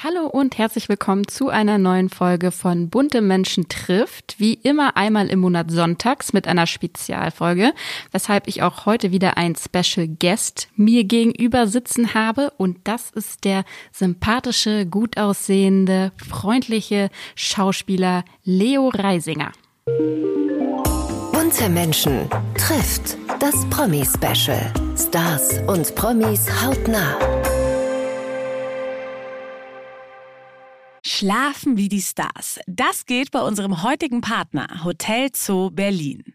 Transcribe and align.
Hallo 0.00 0.28
und 0.28 0.58
herzlich 0.58 0.88
willkommen 0.88 1.26
zu 1.26 1.48
einer 1.48 1.76
neuen 1.76 2.08
Folge 2.08 2.52
von 2.52 2.88
Bunte 2.88 3.20
Menschen 3.20 3.68
trifft. 3.68 4.36
Wie 4.38 4.54
immer 4.54 4.96
einmal 4.96 5.26
im 5.26 5.40
Monat 5.40 5.72
sonntags 5.72 6.32
mit 6.32 6.46
einer 6.46 6.68
Spezialfolge, 6.68 7.72
weshalb 8.12 8.46
ich 8.46 8.62
auch 8.62 8.86
heute 8.86 9.10
wieder 9.10 9.36
ein 9.36 9.56
Special 9.56 10.06
Guest 10.06 10.68
mir 10.76 11.02
gegenüber 11.02 11.66
sitzen 11.66 12.14
habe 12.14 12.52
und 12.58 12.78
das 12.84 13.10
ist 13.10 13.42
der 13.42 13.64
sympathische, 13.90 14.86
gut 14.86 15.18
aussehende, 15.18 16.12
freundliche 16.28 17.10
Schauspieler 17.34 18.24
Leo 18.44 18.90
Reisinger. 18.94 19.50
Bunte 21.32 21.68
Menschen 21.68 22.30
trifft 22.56 23.18
das 23.40 23.68
Promi-Special. 23.68 24.72
Stars 24.96 25.58
und 25.66 25.92
Promis 25.96 26.46
hautnah. 26.62 27.16
Schlafen 31.08 31.78
wie 31.78 31.88
die 31.88 32.02
Stars. 32.02 32.60
Das 32.66 33.06
geht 33.06 33.30
bei 33.30 33.40
unserem 33.40 33.82
heutigen 33.82 34.20
Partner 34.20 34.84
Hotel 34.84 35.30
Zoo 35.32 35.70
Berlin. 35.70 36.34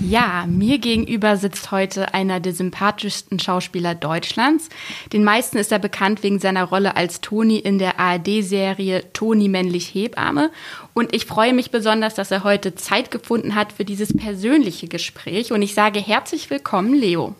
Ja, 0.00 0.44
mir 0.46 0.78
gegenüber 0.78 1.36
sitzt 1.36 1.70
heute 1.70 2.12
einer 2.12 2.40
der 2.40 2.52
sympathischsten 2.52 3.38
Schauspieler 3.38 3.94
Deutschlands. 3.94 4.68
Den 5.12 5.24
meisten 5.24 5.58
ist 5.58 5.72
er 5.72 5.78
bekannt 5.78 6.22
wegen 6.22 6.38
seiner 6.38 6.64
Rolle 6.64 6.96
als 6.96 7.20
Toni 7.20 7.58
in 7.58 7.78
der 7.78 7.98
ARD-Serie 7.98 9.04
Toni 9.12 9.48
männlich 9.48 9.94
Hebamme. 9.94 10.50
Und 10.92 11.14
ich 11.14 11.24
freue 11.24 11.54
mich 11.54 11.70
besonders, 11.70 12.14
dass 12.14 12.30
er 12.30 12.44
heute 12.44 12.74
Zeit 12.74 13.10
gefunden 13.10 13.54
hat 13.54 13.72
für 13.72 13.84
dieses 13.84 14.14
persönliche 14.14 14.88
Gespräch. 14.88 15.52
Und 15.52 15.62
ich 15.62 15.74
sage 15.74 16.00
herzlich 16.00 16.50
willkommen, 16.50 16.94
Leo. 16.94 17.34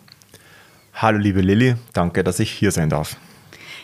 Hallo, 0.93 1.17
liebe 1.17 1.41
Lilly. 1.41 1.75
Danke, 1.93 2.23
dass 2.23 2.39
ich 2.39 2.51
hier 2.51 2.71
sein 2.71 2.89
darf. 2.89 3.17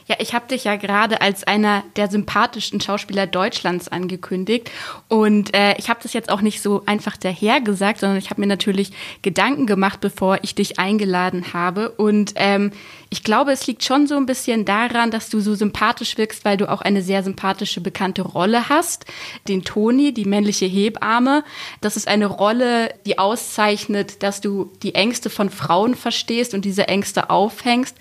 Ja, 0.10 0.16
ich 0.18 0.34
habe 0.34 0.48
dich 0.48 0.64
ja 0.64 0.76
gerade 0.76 1.22
als 1.22 1.44
einer 1.44 1.84
der 1.96 2.10
sympathischsten 2.10 2.82
Schauspieler 2.82 3.28
Deutschlands 3.28 3.90
angekündigt. 3.90 4.72
Und 5.08 5.56
äh, 5.56 5.78
ich 5.78 5.88
habe 5.88 6.00
das 6.02 6.14
jetzt 6.14 6.32
auch 6.32 6.42
nicht 6.42 6.64
so 6.64 6.82
einfach 6.88 7.16
daher 7.16 7.62
gesagt, 7.62 8.00
sondern 8.00 8.18
ich 8.18 8.32
habe 8.32 8.42
mir 8.42 8.48
natürlich 8.48 8.92
Gedanken 9.22 9.68
gemacht, 9.68 10.02
bevor 10.02 10.40
ich 10.42 10.56
dich 10.56 10.80
eingeladen 10.80 11.54
habe. 11.54 11.92
Und 11.92 12.34
ähm, 12.38 12.72
ich 13.12 13.24
glaube, 13.24 13.52
es 13.52 13.68
liegt 13.68 13.84
schon 13.84 14.08
so 14.08 14.18
ein 14.18 14.26
bisschen 14.26 14.66
daran, 14.66 15.12
dass 15.12 15.30
du 15.30 15.42
so 15.42 15.54
sympathisch 15.54 16.18
wirkst, 16.18 16.44
weil 16.44 16.58
du 16.58 16.72
auch 16.72 16.82
eine 16.82 17.04
sehr 17.04 17.22
sympathische 17.22 17.80
bekannte 17.80 18.24
Rolle 18.24 18.68
hast. 18.68 19.06
Den 19.48 19.64
Toni, 19.64 20.12
die 20.12 20.26
männliche 20.26 20.66
Hebamme. 20.66 21.44
Das 21.82 21.98
ist 21.98 22.08
eine 22.08 22.26
Rolle, 22.26 22.96
die 23.06 23.20
auszeichnet, 23.20 24.24
dass 24.24 24.42
du 24.42 24.72
die 24.82 24.96
Ängste 24.96 25.30
von 25.30 25.52
Frauen 25.52 25.94
verstehst 25.94 26.56
und 26.56 26.66
diese 26.66 26.88
Ängste 26.88 27.30
aufhängst. 27.30 27.96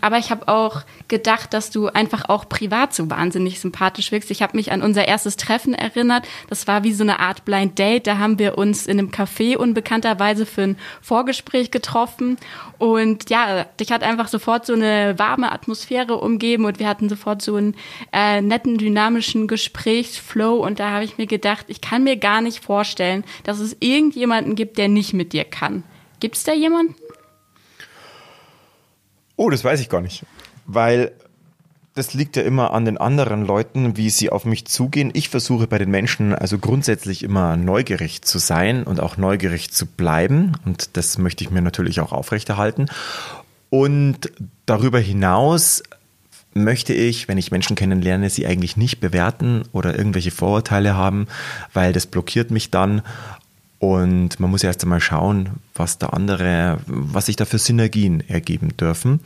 Aber 0.00 0.18
ich 0.18 0.30
habe 0.30 0.46
auch 0.46 0.82
gedacht, 1.08 1.47
dass 1.54 1.70
du 1.70 1.88
einfach 1.88 2.28
auch 2.28 2.48
privat 2.48 2.94
so 2.94 3.10
wahnsinnig 3.10 3.60
sympathisch 3.60 4.12
wirkst. 4.12 4.30
Ich 4.30 4.42
habe 4.42 4.56
mich 4.56 4.72
an 4.72 4.82
unser 4.82 5.06
erstes 5.06 5.36
Treffen 5.36 5.74
erinnert. 5.74 6.26
Das 6.48 6.66
war 6.66 6.84
wie 6.84 6.92
so 6.92 7.02
eine 7.02 7.20
Art 7.20 7.44
Blind 7.44 7.78
Date. 7.78 8.06
Da 8.06 8.18
haben 8.18 8.38
wir 8.38 8.58
uns 8.58 8.86
in 8.86 8.98
einem 8.98 9.10
Café 9.10 9.56
unbekannterweise 9.56 10.46
für 10.46 10.62
ein 10.62 10.78
Vorgespräch 11.00 11.70
getroffen. 11.70 12.36
Und 12.78 13.30
ja, 13.30 13.64
dich 13.80 13.90
hat 13.92 14.02
einfach 14.02 14.28
sofort 14.28 14.66
so 14.66 14.72
eine 14.72 15.18
warme 15.18 15.52
Atmosphäre 15.52 16.16
umgeben 16.16 16.64
und 16.64 16.78
wir 16.78 16.88
hatten 16.88 17.08
sofort 17.08 17.42
so 17.42 17.56
einen 17.56 17.74
äh, 18.12 18.40
netten, 18.40 18.78
dynamischen 18.78 19.48
Gesprächsflow. 19.48 20.56
Und 20.56 20.80
da 20.80 20.90
habe 20.90 21.04
ich 21.04 21.18
mir 21.18 21.26
gedacht, 21.26 21.66
ich 21.68 21.80
kann 21.80 22.04
mir 22.04 22.16
gar 22.16 22.40
nicht 22.40 22.64
vorstellen, 22.64 23.24
dass 23.44 23.58
es 23.58 23.76
irgendjemanden 23.80 24.54
gibt, 24.54 24.78
der 24.78 24.88
nicht 24.88 25.14
mit 25.14 25.32
dir 25.32 25.44
kann. 25.44 25.84
Gibt 26.20 26.36
es 26.36 26.44
da 26.44 26.52
jemanden? 26.52 26.94
Oh, 29.36 29.50
das 29.50 29.62
weiß 29.62 29.80
ich 29.80 29.88
gar 29.88 30.00
nicht. 30.00 30.24
Weil 30.66 31.12
das 31.98 32.14
liegt 32.14 32.36
ja 32.36 32.42
immer 32.42 32.72
an 32.72 32.84
den 32.84 32.96
anderen 32.96 33.44
Leuten, 33.44 33.96
wie 33.96 34.08
sie 34.08 34.30
auf 34.30 34.44
mich 34.44 34.66
zugehen. 34.66 35.10
Ich 35.14 35.28
versuche 35.28 35.66
bei 35.66 35.78
den 35.78 35.90
Menschen 35.90 36.32
also 36.32 36.58
grundsätzlich 36.58 37.24
immer 37.24 37.56
neugierig 37.56 38.22
zu 38.22 38.38
sein 38.38 38.84
und 38.84 39.00
auch 39.00 39.16
neugierig 39.16 39.72
zu 39.72 39.84
bleiben. 39.84 40.52
Und 40.64 40.96
das 40.96 41.18
möchte 41.18 41.42
ich 41.42 41.50
mir 41.50 41.60
natürlich 41.60 42.00
auch 42.00 42.12
aufrechterhalten. 42.12 42.86
Und 43.68 44.30
darüber 44.64 45.00
hinaus 45.00 45.82
möchte 46.54 46.94
ich, 46.94 47.26
wenn 47.26 47.36
ich 47.36 47.50
Menschen 47.50 47.76
kennenlerne, 47.76 48.30
sie 48.30 48.46
eigentlich 48.46 48.76
nicht 48.76 49.00
bewerten 49.00 49.64
oder 49.72 49.98
irgendwelche 49.98 50.30
Vorurteile 50.30 50.94
haben, 50.94 51.26
weil 51.74 51.92
das 51.92 52.06
blockiert 52.06 52.50
mich 52.50 52.70
dann. 52.70 53.02
Und 53.80 54.38
man 54.40 54.50
muss 54.50 54.62
ja 54.62 54.68
erst 54.68 54.82
einmal 54.84 55.00
schauen, 55.00 55.50
was 55.74 55.98
da 55.98 56.08
andere, 56.08 56.78
was 56.86 57.26
sich 57.26 57.36
da 57.36 57.44
für 57.44 57.58
Synergien 57.58 58.22
ergeben 58.28 58.76
dürfen. 58.76 59.20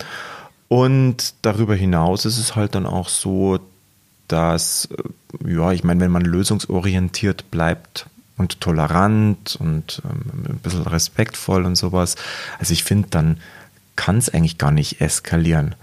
Und 0.72 1.34
darüber 1.43 1.75
hinaus 1.75 2.25
ist 2.25 2.38
es 2.38 2.56
halt 2.56 2.75
dann 2.75 2.87
auch 2.87 3.10
so, 3.10 3.60
dass, 4.27 4.88
äh, 5.44 5.53
ja, 5.53 5.71
ich 5.72 5.84
meine, 5.84 6.00
wenn 6.00 6.10
man 6.10 6.25
lösungsorientiert 6.25 7.50
bleibt 7.50 8.06
und 8.38 8.59
tolerant 8.62 9.55
und 9.61 10.00
ähm, 10.06 10.49
ein 10.49 10.61
bisschen 10.62 10.87
respektvoll 10.87 11.66
und 11.66 11.77
sowas, 11.77 12.16
also 12.59 12.72
ich 12.72 12.84
finde, 12.84 13.09
dann 13.11 13.37
kann 13.97 14.16
es 14.16 14.31
eigentlich 14.31 14.56
gar 14.56 14.71
nicht 14.71 15.03
eskalieren. 15.03 15.75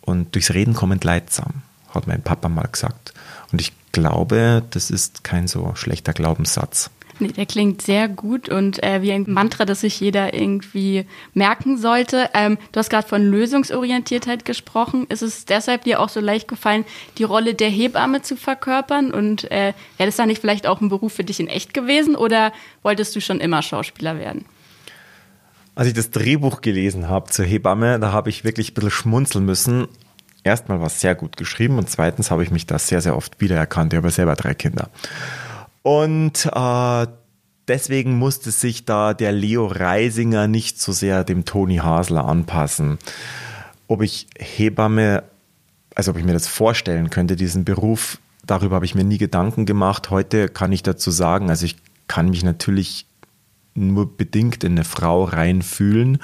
Und 0.00 0.34
durchs 0.34 0.54
Reden 0.54 0.72
kommt 0.72 1.04
leidsam, 1.04 1.60
hat 1.90 2.06
mein 2.06 2.22
Papa 2.22 2.48
mal 2.48 2.68
gesagt. 2.72 3.12
Und 3.52 3.60
ich 3.60 3.74
glaube, 3.92 4.62
das 4.70 4.90
ist 4.90 5.24
kein 5.24 5.46
so 5.46 5.74
schlechter 5.74 6.14
Glaubenssatz. 6.14 6.88
Der 7.28 7.46
klingt 7.46 7.82
sehr 7.82 8.08
gut 8.08 8.48
und 8.48 8.82
äh, 8.82 9.02
wie 9.02 9.12
ein 9.12 9.24
Mantra, 9.28 9.64
das 9.64 9.80
sich 9.80 10.00
jeder 10.00 10.34
irgendwie 10.34 11.06
merken 11.34 11.76
sollte. 11.78 12.30
Ähm, 12.34 12.58
du 12.72 12.78
hast 12.78 12.90
gerade 12.90 13.06
von 13.06 13.22
Lösungsorientiertheit 13.22 14.44
gesprochen. 14.44 15.06
Ist 15.08 15.22
es 15.22 15.44
deshalb 15.44 15.84
dir 15.84 16.00
auch 16.00 16.08
so 16.08 16.20
leicht 16.20 16.48
gefallen, 16.48 16.84
die 17.18 17.24
Rolle 17.24 17.54
der 17.54 17.68
Hebamme 17.68 18.22
zu 18.22 18.36
verkörpern? 18.36 19.12
Und 19.12 19.50
äh, 19.50 19.72
wäre 19.96 20.08
das 20.08 20.16
dann 20.16 20.28
nicht 20.28 20.40
vielleicht 20.40 20.66
auch 20.66 20.80
ein 20.80 20.88
Beruf 20.88 21.12
für 21.12 21.24
dich 21.24 21.40
in 21.40 21.48
echt 21.48 21.74
gewesen 21.74 22.16
oder 22.16 22.52
wolltest 22.82 23.14
du 23.16 23.20
schon 23.20 23.40
immer 23.40 23.62
Schauspieler 23.62 24.18
werden? 24.18 24.44
Als 25.74 25.88
ich 25.88 25.94
das 25.94 26.10
Drehbuch 26.10 26.60
gelesen 26.60 27.08
habe 27.08 27.30
zur 27.30 27.46
Hebamme, 27.46 27.98
da 27.98 28.12
habe 28.12 28.28
ich 28.28 28.44
wirklich 28.44 28.72
ein 28.72 28.74
bisschen 28.74 28.90
schmunzeln 28.90 29.44
müssen. 29.44 29.88
Erstmal 30.44 30.80
war 30.80 30.88
es 30.88 31.00
sehr 31.00 31.14
gut 31.14 31.36
geschrieben 31.36 31.78
und 31.78 31.88
zweitens 31.88 32.30
habe 32.30 32.42
ich 32.42 32.50
mich 32.50 32.66
da 32.66 32.78
sehr, 32.78 33.00
sehr 33.00 33.16
oft 33.16 33.40
wiedererkannt. 33.40 33.92
Ich 33.92 33.96
habe 33.96 34.10
selber 34.10 34.34
drei 34.34 34.54
Kinder. 34.54 34.90
Und 35.82 36.48
äh, 36.52 37.06
deswegen 37.68 38.18
musste 38.18 38.50
sich 38.50 38.84
da 38.84 39.14
der 39.14 39.32
Leo 39.32 39.66
Reisinger 39.66 40.48
nicht 40.48 40.80
so 40.80 40.92
sehr 40.92 41.24
dem 41.24 41.44
Toni 41.44 41.76
Hasler 41.76 42.24
anpassen. 42.24 42.98
Ob 43.88 44.02
ich 44.02 44.26
Hebamme, 44.38 45.24
also 45.94 46.12
ob 46.12 46.18
ich 46.18 46.24
mir 46.24 46.32
das 46.32 46.46
vorstellen 46.46 47.10
könnte, 47.10 47.36
diesen 47.36 47.64
Beruf, 47.64 48.18
darüber 48.46 48.76
habe 48.76 48.84
ich 48.84 48.94
mir 48.94 49.04
nie 49.04 49.18
Gedanken 49.18 49.66
gemacht. 49.66 50.10
Heute 50.10 50.48
kann 50.48 50.72
ich 50.72 50.82
dazu 50.82 51.10
sagen, 51.10 51.50
also 51.50 51.66
ich 51.66 51.76
kann 52.08 52.30
mich 52.30 52.44
natürlich 52.44 53.06
nur 53.74 54.16
bedingt 54.16 54.64
in 54.64 54.72
eine 54.72 54.84
Frau 54.84 55.24
reinfühlen. 55.24 56.18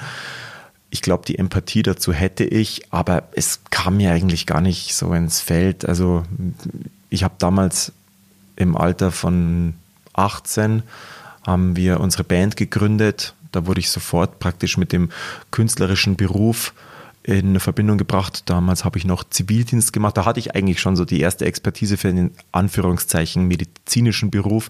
Ich 0.91 1.01
glaube, 1.01 1.25
die 1.25 1.37
Empathie 1.37 1.83
dazu 1.83 2.13
hätte 2.13 2.43
ich, 2.45 2.91
aber 2.91 3.23
es 3.33 3.61
kam 3.69 3.97
mir 3.97 4.11
eigentlich 4.11 4.47
gar 4.47 4.61
nicht 4.61 4.95
so 4.95 5.13
ins 5.13 5.39
Feld. 5.41 5.85
Also 5.85 6.23
ich 7.09 7.23
habe 7.23 7.35
damals 7.37 7.91
im 8.59 8.77
Alter 8.77 9.11
von 9.11 9.73
18 10.13 10.83
haben 11.47 11.75
wir 11.75 11.99
unsere 11.99 12.23
Band 12.23 12.57
gegründet. 12.57 13.33
Da 13.51 13.65
wurde 13.65 13.79
ich 13.79 13.89
sofort 13.89 14.39
praktisch 14.39 14.77
mit 14.77 14.91
dem 14.91 15.09
künstlerischen 15.49 16.15
Beruf 16.15 16.73
in 17.23 17.59
Verbindung 17.59 17.97
gebracht. 17.97 18.43
Damals 18.45 18.85
habe 18.85 18.97
ich 18.99 19.05
noch 19.05 19.23
Zivildienst 19.23 19.93
gemacht. 19.93 20.17
Da 20.17 20.25
hatte 20.25 20.39
ich 20.39 20.55
eigentlich 20.55 20.79
schon 20.79 20.95
so 20.95 21.05
die 21.05 21.21
erste 21.21 21.45
Expertise 21.45 21.97
für 21.97 22.13
den 22.13 22.31
Anführungszeichen 22.51 23.47
medizinischen 23.47 24.29
Beruf. 24.29 24.69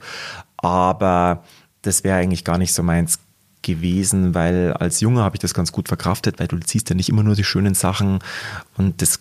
Aber 0.57 1.43
das 1.81 2.03
wäre 2.03 2.19
eigentlich 2.19 2.45
gar 2.45 2.57
nicht 2.57 2.73
so 2.73 2.83
meins 2.83 3.19
gewesen, 3.61 4.35
weil 4.35 4.73
als 4.73 5.01
Junge 5.01 5.21
habe 5.21 5.35
ich 5.35 5.41
das 5.41 5.53
ganz 5.53 5.71
gut 5.71 5.87
verkraftet, 5.87 6.39
weil 6.39 6.47
du 6.47 6.57
siehst 6.65 6.89
ja 6.89 6.95
nicht 6.95 7.09
immer 7.09 7.23
nur 7.23 7.35
die 7.35 7.43
schönen 7.43 7.73
Sachen 7.73 8.19
und 8.77 9.01
das 9.01 9.19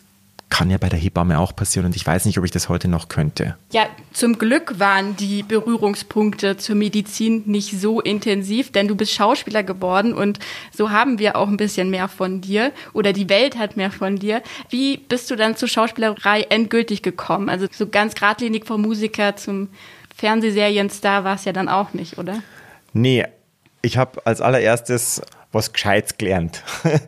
kann 0.51 0.71
ja 0.71 0.79
bei 0.79 0.89
der 0.89 0.99
Hebamme 0.99 1.39
auch 1.39 1.55
passieren 1.55 1.87
und 1.87 1.97
ich 1.97 2.07
weiß 2.07 2.25
nicht, 2.25 2.39
ob 2.39 2.45
ich 2.45 2.51
das 2.51 2.69
heute 2.69 2.89
noch 2.89 3.09
könnte. 3.09 3.57
Ja, 3.73 3.87
zum 4.13 4.39
Glück 4.39 4.79
waren 4.79 5.17
die 5.17 5.43
Berührungspunkte 5.43 6.57
zur 6.57 6.75
Medizin 6.75 7.43
nicht 7.47 7.79
so 7.79 8.01
intensiv, 8.01 8.73
denn 8.73 8.89
du 8.89 8.97
bist 8.97 9.13
Schauspieler 9.13 9.63
geworden 9.63 10.15
und 10.15 10.39
so 10.73 10.91
haben 10.91 11.19
wir 11.19 11.37
auch 11.37 11.49
ein 11.49 11.57
bisschen 11.57 11.91
mehr 11.91 12.09
von 12.09 12.41
dir 12.41 12.73
oder 12.93 13.13
die 13.13 13.29
Welt 13.29 13.59
hat 13.59 13.77
mehr 13.77 13.91
von 13.91 14.17
dir. 14.17 14.43
Wie 14.71 14.97
bist 14.97 15.31
du 15.31 15.37
dann 15.37 15.57
zur 15.57 15.69
Schauspielerei 15.69 16.43
endgültig 16.49 17.03
gekommen? 17.03 17.49
Also 17.49 17.67
so 17.71 17.87
ganz 17.87 18.15
geradlinig 18.15 18.67
vom 18.67 18.83
Musiker 18.83 19.37
zum 19.37 19.69
Fernsehserienstar 20.17 21.25
war 21.25 21.37
es 21.37 21.45
ja 21.45 21.53
dann 21.53 21.69
auch 21.69 21.93
nicht, 21.93 22.19
oder? 22.19 22.43
Nee, 22.93 23.27
ich 23.83 23.97
habe 23.97 24.27
als 24.27 24.41
allererstes 24.41 25.23
was 25.53 25.73
Gescheites 25.73 26.19
gelernt. 26.19 26.63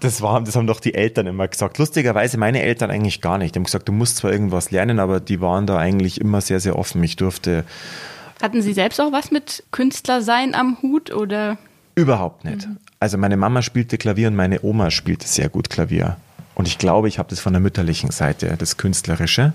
Das, 0.00 0.22
war, 0.22 0.40
das 0.40 0.54
haben 0.54 0.68
doch 0.68 0.78
die 0.78 0.94
Eltern 0.94 1.26
immer 1.26 1.48
gesagt. 1.48 1.78
Lustigerweise 1.78 2.38
meine 2.38 2.62
Eltern 2.62 2.90
eigentlich 2.90 3.20
gar 3.20 3.38
nicht. 3.38 3.54
Die 3.54 3.58
haben 3.58 3.64
gesagt, 3.64 3.88
du 3.88 3.92
musst 3.92 4.18
zwar 4.18 4.30
irgendwas 4.30 4.70
lernen, 4.70 5.00
aber 5.00 5.18
die 5.18 5.40
waren 5.40 5.66
da 5.66 5.78
eigentlich 5.78 6.20
immer 6.20 6.40
sehr, 6.40 6.60
sehr 6.60 6.78
offen. 6.78 7.02
Ich 7.02 7.16
durfte. 7.16 7.64
Hatten 8.40 8.62
Sie 8.62 8.72
selbst 8.72 9.00
auch 9.00 9.10
was 9.10 9.32
mit 9.32 9.64
Künstlersein 9.72 10.54
am 10.54 10.80
Hut 10.80 11.12
oder? 11.12 11.58
Überhaupt 11.96 12.44
nicht. 12.44 12.68
Mhm. 12.68 12.76
Also 13.00 13.18
meine 13.18 13.36
Mama 13.36 13.62
spielte 13.62 13.98
Klavier 13.98 14.28
und 14.28 14.36
meine 14.36 14.62
Oma 14.62 14.92
spielte 14.92 15.26
sehr 15.26 15.48
gut 15.48 15.70
Klavier. 15.70 16.18
Und 16.54 16.68
ich 16.68 16.78
glaube, 16.78 17.08
ich 17.08 17.18
habe 17.18 17.30
das 17.30 17.40
von 17.40 17.52
der 17.52 17.60
mütterlichen 17.60 18.12
Seite, 18.12 18.54
das 18.56 18.76
Künstlerische. 18.76 19.54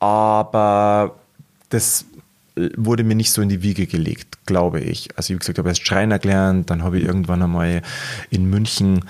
Aber 0.00 1.14
das 1.68 2.04
wurde 2.76 3.04
mir 3.04 3.14
nicht 3.14 3.32
so 3.32 3.42
in 3.42 3.48
die 3.48 3.62
Wiege 3.62 3.86
gelegt, 3.86 4.46
glaube 4.46 4.80
ich. 4.80 5.08
Also 5.16 5.34
wie 5.34 5.38
gesagt, 5.38 5.58
habe 5.58 5.68
erst 5.68 5.86
Schreiner 5.86 6.18
gelernt, 6.18 6.70
dann 6.70 6.82
habe 6.82 6.98
ich 6.98 7.04
irgendwann 7.04 7.42
einmal 7.42 7.82
in 8.30 8.48
München 8.48 9.04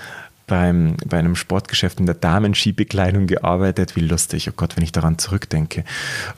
beim, 0.47 0.97
bei 1.05 1.19
einem 1.19 1.35
Sportgeschäft 1.35 1.99
in 1.99 2.05
der 2.05 2.15
Damenskibekleidung 2.15 3.27
gearbeitet. 3.27 3.95
Wie 3.95 4.01
lustig, 4.01 4.49
oh 4.49 4.53
Gott, 4.55 4.75
wenn 4.75 4.83
ich 4.83 4.91
daran 4.91 5.17
zurückdenke. 5.17 5.83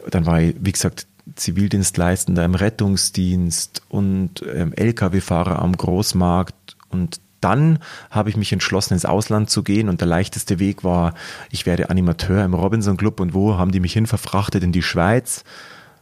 Dann 0.09 0.25
war 0.25 0.41
ich, 0.41 0.55
wie 0.59 0.71
gesagt, 0.71 1.07
Zivildienstleistender 1.35 2.43
im 2.43 2.55
Rettungsdienst 2.55 3.83
und 3.89 4.43
ähm, 4.53 4.73
Lkw-Fahrer 4.73 5.61
am 5.61 5.75
Großmarkt 5.75 6.75
und 6.89 7.21
dann 7.39 7.79
habe 8.11 8.29
ich 8.29 8.37
mich 8.37 8.53
entschlossen, 8.53 8.93
ins 8.93 9.05
Ausland 9.05 9.49
zu 9.49 9.63
gehen 9.63 9.89
und 9.89 9.99
der 9.99 10.07
leichteste 10.07 10.59
Weg 10.59 10.83
war, 10.83 11.15
ich 11.49 11.65
werde 11.65 11.89
Animateur 11.89 12.45
im 12.45 12.53
Robinson 12.53 12.97
Club 12.97 13.19
und 13.19 13.33
wo 13.33 13.57
haben 13.57 13.71
die 13.71 13.79
mich 13.79 13.93
hin 13.93 14.05
verfrachtet? 14.05 14.63
In 14.63 14.71
die 14.71 14.83
Schweiz 14.83 15.43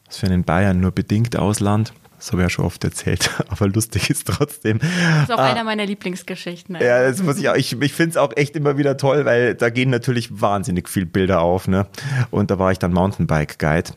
was 0.09 0.17
für 0.17 0.25
einen 0.25 0.43
Bayern 0.43 0.81
nur 0.81 0.91
bedingt 0.91 1.37
Ausland. 1.37 1.93
Das 2.17 2.33
habe 2.33 2.41
ich 2.41 2.45
ja 2.47 2.49
schon 2.49 2.65
oft 2.65 2.83
erzählt, 2.83 3.29
aber 3.47 3.67
lustig 3.69 4.09
ist 4.09 4.27
trotzdem. 4.27 4.79
Das 4.79 5.23
ist 5.23 5.31
auch 5.31 5.37
ah, 5.39 5.51
einer 5.51 5.63
meiner 5.63 5.85
Lieblingsgeschichten. 5.85 6.75
Ja, 6.75 7.03
das 7.03 7.23
muss 7.23 7.37
ich 7.37 7.47
auch. 7.47 7.55
Ich, 7.55 7.79
ich 7.79 7.93
finde 7.93 8.09
es 8.11 8.17
auch 8.17 8.35
echt 8.35 8.57
immer 8.57 8.77
wieder 8.77 8.97
toll, 8.97 9.23
weil 9.23 9.55
da 9.55 9.69
gehen 9.69 9.89
natürlich 9.89 10.41
wahnsinnig 10.41 10.89
viele 10.89 11.05
Bilder 11.05 11.39
auf. 11.41 11.69
Ne? 11.69 11.85
Und 12.29 12.51
da 12.51 12.59
war 12.59 12.73
ich 12.73 12.79
dann 12.79 12.91
Mountainbike-Guide 12.91 13.91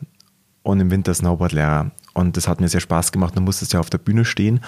und 0.61 0.79
im 0.79 0.89
Winter 0.89 1.13
Snowboard-Lehrer. 1.13 1.91
Und 2.13 2.37
das 2.37 2.47
hat 2.47 2.61
mir 2.61 2.69
sehr 2.69 2.79
Spaß 2.79 3.11
gemacht. 3.11 3.35
Dann 3.35 3.43
musstest 3.43 3.73
du 3.73 3.77
ja 3.77 3.81
auf 3.81 3.89
der 3.89 3.97
Bühne 3.97 4.23
stehen. 4.23 4.61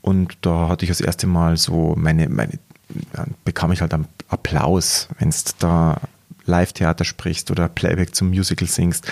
Und 0.00 0.38
da 0.40 0.68
hatte 0.68 0.84
ich 0.84 0.88
das 0.88 1.00
erste 1.00 1.26
Mal 1.26 1.58
so 1.58 1.94
meine, 1.98 2.28
meine 2.28 2.58
bekam 3.44 3.72
ich 3.72 3.80
halt 3.80 3.92
einen 3.94 4.06
Applaus, 4.28 5.08
wenn 5.18 5.30
du 5.30 5.36
da 5.58 6.00
Live-Theater 6.46 7.04
sprichst 7.04 7.50
oder 7.50 7.68
Playback 7.68 8.14
zum 8.14 8.28
Musical 8.28 8.68
singst. 8.68 9.10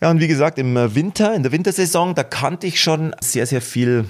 Ja, 0.00 0.10
und 0.10 0.20
wie 0.20 0.28
gesagt, 0.28 0.58
im 0.58 0.74
Winter, 0.94 1.34
in 1.34 1.42
der 1.42 1.52
Wintersaison, 1.52 2.14
da 2.14 2.22
kannte 2.22 2.66
ich 2.66 2.80
schon 2.80 3.14
sehr, 3.20 3.46
sehr 3.46 3.62
viel 3.62 4.06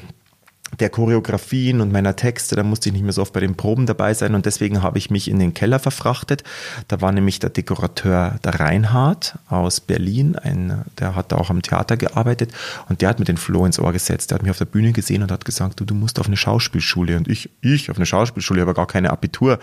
der 0.81 0.91
Choreografien 0.91 1.81
und 1.81 1.93
meiner 1.93 2.17
Texte, 2.17 2.57
da 2.57 2.65
musste 2.65 2.89
ich 2.89 2.93
nicht 2.93 3.05
mehr 3.05 3.13
so 3.13 3.23
oft 3.23 3.33
bei 3.33 3.41
den 3.41 3.57
Proben 3.57 3.87
dabei 3.87 4.15
sein 4.15 4.35
und 4.35 4.47
deswegen 4.47 4.83
habe 4.83 4.99
ich 4.99 5.11
mich 5.11 5.31
in 5.31 5.39
den 5.39 5.55
Keller 5.55 5.79
verfrachtet. 5.79 6.43
Da 6.89 7.01
war 7.01 7.13
nämlich 7.13 7.39
der 7.39 7.51
Dekorateur 7.51 8.39
der 8.45 8.61
Reinhard 8.61 9.39
aus 9.49 9.81
Berlin, 9.81 10.37
ein, 10.37 10.85
der 10.99 11.15
hat 11.15 11.31
da 11.31 11.37
auch 11.37 11.51
am 11.51 11.63
Theater 11.63 11.97
gearbeitet 11.97 12.53
und 12.89 13.01
der 13.01 13.09
hat 13.09 13.21
mir 13.21 13.25
den 13.25 13.37
Floh 13.37 13.65
ins 13.65 13.79
Ohr 13.79 13.93
gesetzt. 13.93 14.31
Der 14.31 14.37
hat 14.37 14.43
mich 14.43 14.51
auf 14.51 14.59
der 14.59 14.65
Bühne 14.65 14.93
gesehen 14.93 15.23
und 15.23 15.31
hat 15.31 15.45
gesagt, 15.45 15.79
du, 15.79 15.85
du 15.85 15.95
musst 15.95 16.19
auf 16.19 16.27
eine 16.27 16.37
Schauspielschule 16.37 17.17
und 17.17 17.29
ich, 17.29 17.49
ich 17.61 17.91
auf 17.91 17.97
eine 17.97 18.07
Schauspielschule, 18.07 18.63
aber 18.63 18.75
gar 18.75 18.89
keine 18.89 19.11
Abitur. 19.11 19.61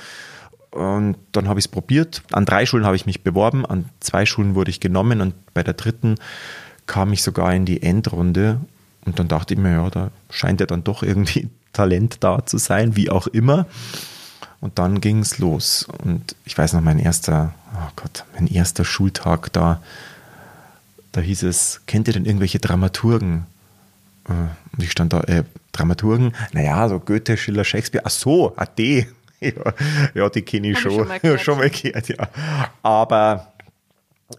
Und 0.73 1.17
dann 1.33 1.47
habe 1.47 1.59
ich 1.59 1.65
es 1.65 1.71
probiert. 1.71 2.23
An 2.31 2.45
drei 2.45 2.65
Schulen 2.65 2.85
habe 2.85 2.95
ich 2.95 3.05
mich 3.05 3.21
beworben, 3.21 3.65
an 3.65 3.85
zwei 3.99 4.25
Schulen 4.25 4.55
wurde 4.55 4.71
ich 4.71 4.79
genommen 4.79 5.21
und 5.21 5.33
bei 5.53 5.61
der 5.61 5.75
dritten 5.75 6.15
kam 6.87 7.13
ich 7.13 7.21
sogar 7.21 7.53
in 7.53 7.65
die 7.65 7.83
Endrunde. 7.83 8.59
Und 9.05 9.19
dann 9.19 9.27
dachte 9.27 9.53
ich 9.53 9.59
mir, 9.59 9.73
ja, 9.73 9.89
da 9.89 10.09
scheint 10.31 10.59
ja 10.61 10.65
dann 10.65 10.83
doch 10.83 11.03
irgendwie 11.03 11.49
Talent 11.73 12.23
da 12.23 12.45
zu 12.45 12.57
sein, 12.57 12.95
wie 12.95 13.09
auch 13.09 13.27
immer. 13.27 13.67
Und 14.61 14.79
dann 14.79 14.99
ging 14.99 15.19
es 15.19 15.37
los. 15.37 15.87
Und 16.03 16.35
ich 16.45 16.57
weiß 16.57 16.73
noch, 16.73 16.81
mein 16.81 16.97
erster, 16.97 17.53
oh 17.75 17.91
Gott, 17.95 18.23
mein 18.33 18.47
erster 18.47 18.85
Schultag 18.85 19.53
da, 19.53 19.81
da 21.11 21.21
hieß 21.21 21.43
es, 21.43 21.81
kennt 21.85 22.07
ihr 22.07 22.13
denn 22.13 22.25
irgendwelche 22.25 22.59
Dramaturgen? 22.59 23.45
Äh, 24.27 24.31
und 24.31 24.83
ich 24.83 24.91
stand 24.91 25.13
da, 25.13 25.21
äh, 25.21 25.43
Dramaturgen? 25.71 26.33
Naja, 26.53 26.87
so 26.89 26.99
Goethe, 26.99 27.37
Schiller, 27.37 27.63
Shakespeare. 27.63 28.05
Ach 28.05 28.11
so, 28.11 28.55
AD. 28.55 29.07
Ja, 29.43 29.73
ja, 30.13 30.29
die 30.29 30.41
kenne 30.41 30.71
ich 30.71 30.79
schon. 30.79 30.91
schon 30.91 31.07
mal, 31.07 31.39
schon 31.39 31.57
mal 31.57 31.69
gehört, 31.69 32.07
ja. 32.09 32.27
Aber 32.81 33.53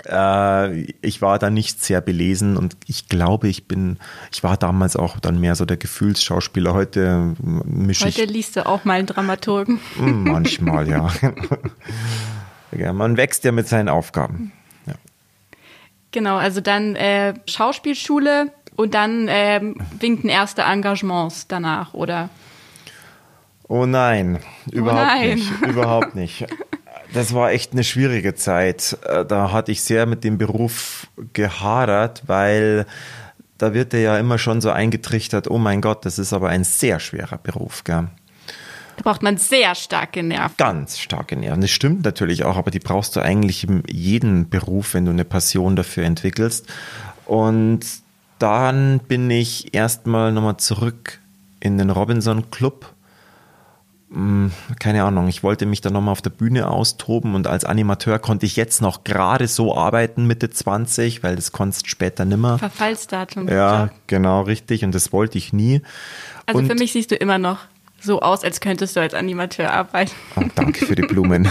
äh, 0.07 0.81
ich 1.03 1.23
war 1.23 1.39
da 1.39 1.51
nicht 1.51 1.83
sehr 1.83 2.01
belesen 2.01 2.57
und 2.57 2.77
ich 2.87 3.09
glaube, 3.09 3.49
ich 3.49 3.69
bin, 3.69 3.99
ich 4.33 4.43
war 4.43 4.57
damals 4.57 4.97
auch 4.97 5.21
dann 5.21 5.41
mehr 5.41 5.55
so 5.55 5.65
der 5.65 5.77
Gefühlsschauspieler. 5.77 6.75
Heute 6.75 7.35
mische 7.39 8.09
ich. 8.09 8.19
Heute 8.19 8.31
liest 8.31 8.57
du 8.57 8.67
auch 8.67 8.85
mal 8.85 8.95
einen 8.95 9.07
Dramaturgen. 9.07 9.81
Hm, 9.97 10.25
manchmal, 10.25 10.89
ja. 10.89 11.13
ja. 12.73 12.93
Man 12.93 13.17
wächst 13.17 13.45
ja 13.45 13.53
mit 13.53 13.69
seinen 13.69 13.89
Aufgaben. 13.89 14.53
Ja. 14.87 14.95
Genau, 16.11 16.37
also 16.37 16.61
dann 16.61 16.97
äh, 16.97 17.35
Schauspielschule 17.47 18.53
und 18.77 18.95
dann 18.95 19.29
äh, 19.29 19.61
winkten 20.01 20.29
erste 20.29 20.63
Engagements 20.63 21.47
danach, 21.47 21.95
oder? 21.95 22.31
Oh 23.69 23.87
nein, 23.87 24.39
überhaupt 24.71 25.01
oh 25.01 25.07
nein. 25.07 25.35
nicht. 25.35 25.61
Überhaupt 25.63 26.15
nicht. 26.15 26.47
Das 27.13 27.33
war 27.33 27.53
echt 27.53 27.73
eine 27.73 27.85
schwierige 27.85 28.35
Zeit. 28.35 28.99
Äh, 29.05 29.25
da 29.25 29.53
hatte 29.53 29.73
ich 29.73 29.83
sehr 29.83 30.07
mit 30.07 30.25
dem 30.25 30.37
Beruf 30.37 31.07
gehadert, 31.33 32.25
weil 32.27 32.87
da 33.59 33.73
wird 33.73 33.93
dir 33.93 34.01
ja 34.01 34.19
immer 34.19 34.39
schon 34.39 34.61
so 34.61 34.71
eingetrichtert, 34.71 35.49
oh 35.49 35.59
mein 35.59 35.81
Gott, 35.81 36.05
das 36.05 36.19
ist 36.19 36.33
aber 36.33 36.49
ein 36.49 36.65
sehr 36.65 36.99
schwerer 37.01 37.39
Beruf, 37.39 37.85
gell? 37.85 38.09
Da 38.97 39.03
braucht 39.03 39.23
man 39.23 39.39
sehr 39.39 39.75
starke 39.75 40.23
Nerven. 40.23 40.57
Ganz 40.57 40.99
starke 40.99 41.37
Nerven. 41.37 41.61
Das 41.61 41.71
stimmt 41.71 42.05
natürlich 42.05 42.45
auch, 42.45 42.57
aber 42.57 42.71
die 42.71 42.79
brauchst 42.79 43.17
du 43.17 43.21
eigentlich 43.21 43.65
in 43.65 43.83
jedem 43.89 44.49
Beruf, 44.49 44.95
wenn 44.95 45.05
du 45.05 45.11
eine 45.11 45.25
Passion 45.25 45.77
dafür 45.77 46.05
entwickelst. 46.05 46.67
Und 47.27 47.81
dann 48.39 49.01
bin 49.01 49.31
ich 49.31 49.75
erstmal 49.75 50.33
nochmal 50.33 50.59
zurück 50.59 51.21
in 51.61 51.79
den 51.79 51.91
Robinson 51.91 52.51
Club 52.51 52.94
keine 54.79 55.03
Ahnung, 55.03 55.29
ich 55.29 55.43
wollte 55.43 55.67
mich 55.67 55.81
dann 55.81 55.93
nochmal 55.93 56.13
auf 56.13 56.23
der 56.23 56.31
Bühne 56.31 56.69
austoben 56.69 57.35
und 57.35 57.47
als 57.47 57.65
Animateur 57.65 58.19
konnte 58.19 58.47
ich 58.47 58.55
jetzt 58.55 58.81
noch 58.81 59.03
gerade 59.03 59.49
so 59.49 59.77
arbeiten, 59.77 60.27
Mitte 60.27 60.51
20, 60.51 61.23
weil 61.23 61.37
das 61.37 61.53
konntest 61.53 61.89
später 61.89 62.25
nimmer. 62.25 62.59
Verfallsdatum. 62.59 63.49
Ja, 63.49 63.91
genau, 64.07 64.43
richtig 64.43 64.85
und 64.85 64.95
das 64.95 65.13
wollte 65.13 65.39
ich 65.39 65.53
nie. 65.53 65.83
Also 66.47 66.59
und 66.59 66.67
für 66.67 66.75
mich 66.75 66.93
siehst 66.93 67.11
du 67.11 67.17
immer 67.17 67.39
noch 67.39 67.61
so 68.01 68.21
aus, 68.21 68.45
als 68.45 68.61
könntest 68.61 68.95
du 68.95 69.01
als 69.01 69.15
Animateur 69.15 69.73
arbeiten. 69.73 70.13
Oh, 70.37 70.43
danke 70.55 70.87
für 70.87 70.95
die 70.95 71.03
Blumen. 71.03 71.49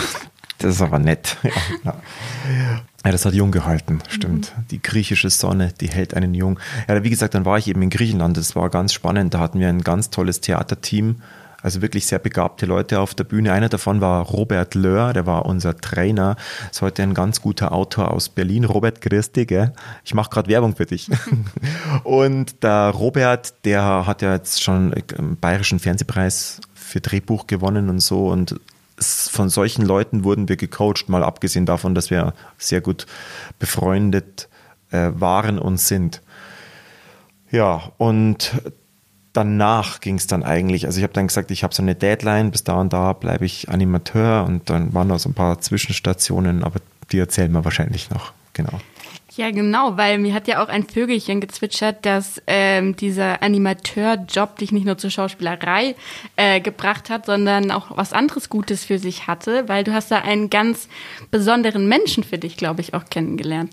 Das 0.60 0.76
ist 0.76 0.82
aber 0.82 1.00
nett. 1.00 1.38
Ja, 1.44 1.52
ja. 1.84 2.82
ja 3.04 3.12
das 3.12 3.26
hat 3.26 3.34
jung 3.34 3.52
gehalten, 3.52 4.00
stimmt. 4.08 4.54
Mhm. 4.56 4.68
Die 4.72 4.82
griechische 4.82 5.30
Sonne, 5.30 5.74
die 5.82 5.90
hält 5.90 6.14
einen 6.14 6.34
jung. 6.34 6.60
Ja, 6.88 7.04
wie 7.04 7.10
gesagt, 7.10 7.34
dann 7.34 7.44
war 7.44 7.58
ich 7.58 7.68
eben 7.68 7.82
in 7.82 7.90
Griechenland. 7.90 8.38
Das 8.38 8.56
war 8.56 8.70
ganz 8.70 8.94
spannend. 8.94 9.34
Da 9.34 9.40
hatten 9.40 9.60
wir 9.60 9.68
ein 9.68 9.82
ganz 9.82 10.10
tolles 10.10 10.40
Theaterteam 10.40 11.18
also 11.64 11.82
wirklich 11.82 12.06
sehr 12.06 12.20
begabte 12.20 12.66
Leute 12.66 13.00
auf 13.00 13.16
der 13.16 13.24
Bühne. 13.24 13.54
Einer 13.54 13.70
davon 13.70 14.02
war 14.02 14.26
Robert 14.26 14.76
Löhr, 14.76 15.14
der 15.14 15.26
war 15.26 15.46
unser 15.46 15.76
Trainer. 15.78 16.36
Ist 16.70 16.82
heute 16.82 17.04
ein 17.04 17.14
ganz 17.14 17.42
guter 17.42 17.72
Autor 17.72 18.12
aus 18.12 18.28
Berlin. 18.28 18.66
Robert, 18.66 19.00
dich, 19.02 19.48
gell? 19.48 19.74
Ich 20.04 20.14
mache 20.14 20.30
gerade 20.30 20.50
Werbung 20.50 20.76
für 20.76 20.86
dich. 20.86 21.10
und 22.04 22.62
der 22.64 22.90
Robert, 22.90 23.54
der 23.64 24.06
hat 24.06 24.22
ja 24.22 24.34
jetzt 24.34 24.62
schon 24.62 24.94
einen 24.94 25.38
bayerischen 25.38 25.80
Fernsehpreis 25.80 26.60
für 26.74 27.00
Drehbuch 27.00 27.48
gewonnen 27.48 27.90
und 27.90 28.02
so. 28.02 28.28
Und 28.28 28.60
von 29.00 29.50
solchen 29.50 29.86
Leuten 29.86 30.26
wurden 30.26 30.50
wir 30.50 30.58
gecoacht, 30.58 31.08
mal 31.08 31.24
abgesehen 31.24 31.66
davon, 31.66 31.96
dass 31.96 32.10
wir 32.10 32.34
sehr 32.58 32.82
gut 32.82 33.08
befreundet 33.58 34.50
äh, 34.92 35.12
waren 35.16 35.60
und 35.60 35.80
sind. 35.80 36.22
Ja, 37.52 37.92
und 37.98 38.52
danach 39.34 40.00
ging 40.00 40.16
es 40.16 40.28
dann 40.28 40.44
eigentlich. 40.44 40.86
Also 40.86 41.00
ich 41.00 41.04
habe 41.04 41.14
dann 41.14 41.28
gesagt, 41.28 41.52
ich 41.52 41.64
habe 41.64 41.74
so 41.74 41.82
eine 41.82 41.96
Deadline, 41.96 42.52
bis 42.52 42.64
da 42.64 42.80
und 42.80 42.94
da 42.94 43.14
bleibe 43.14 43.46
ich 43.46 43.70
Animateur 43.70 44.46
und 44.46 44.70
dann 44.70 44.94
waren 44.94 45.08
noch 45.08 45.20
so 45.20 45.30
ein 45.30 45.34
paar 45.34 45.60
Zwischenstationen, 45.60 46.64
aber 46.64 46.80
die 47.12 47.20
erzählen 47.20 47.52
wir 47.52 47.66
wahrscheinlich 47.66 48.10
noch. 48.10 48.32
Genau. 48.54 48.80
Ja, 49.36 49.50
genau, 49.50 49.98
weil 49.98 50.20
mir 50.20 50.32
hat 50.36 50.48
ja 50.48 50.64
auch 50.64 50.70
ein 50.70 50.84
Vögelchen 50.84 51.42
gezwitschert, 51.42 52.06
dass 52.06 52.40
ähm, 52.46 52.96
dieser 52.96 53.42
Animateur-Job 53.42 54.58
dich 54.58 54.72
nicht 54.72 54.86
nur 54.86 55.00
zur 55.00 55.10
Schauspielerei 55.10 55.96
äh, 56.36 56.62
gebracht 56.62 57.10
hat, 57.10 57.26
sondern 57.26 57.72
auch 57.72 57.98
was 57.98 58.14
anderes 58.14 58.50
Gutes 58.50 58.86
für 58.86 59.00
sich 59.00 59.26
hatte, 59.26 59.68
weil 59.68 59.84
du 59.84 59.92
hast 59.92 60.12
da 60.12 60.20
einen 60.20 60.52
ganz 60.52 60.88
besonderen 61.32 61.88
Menschen 61.88 62.24
für 62.24 62.38
dich, 62.38 62.58
glaube 62.58 62.82
ich, 62.82 62.94
auch 62.94 63.06
kennengelernt. 63.06 63.72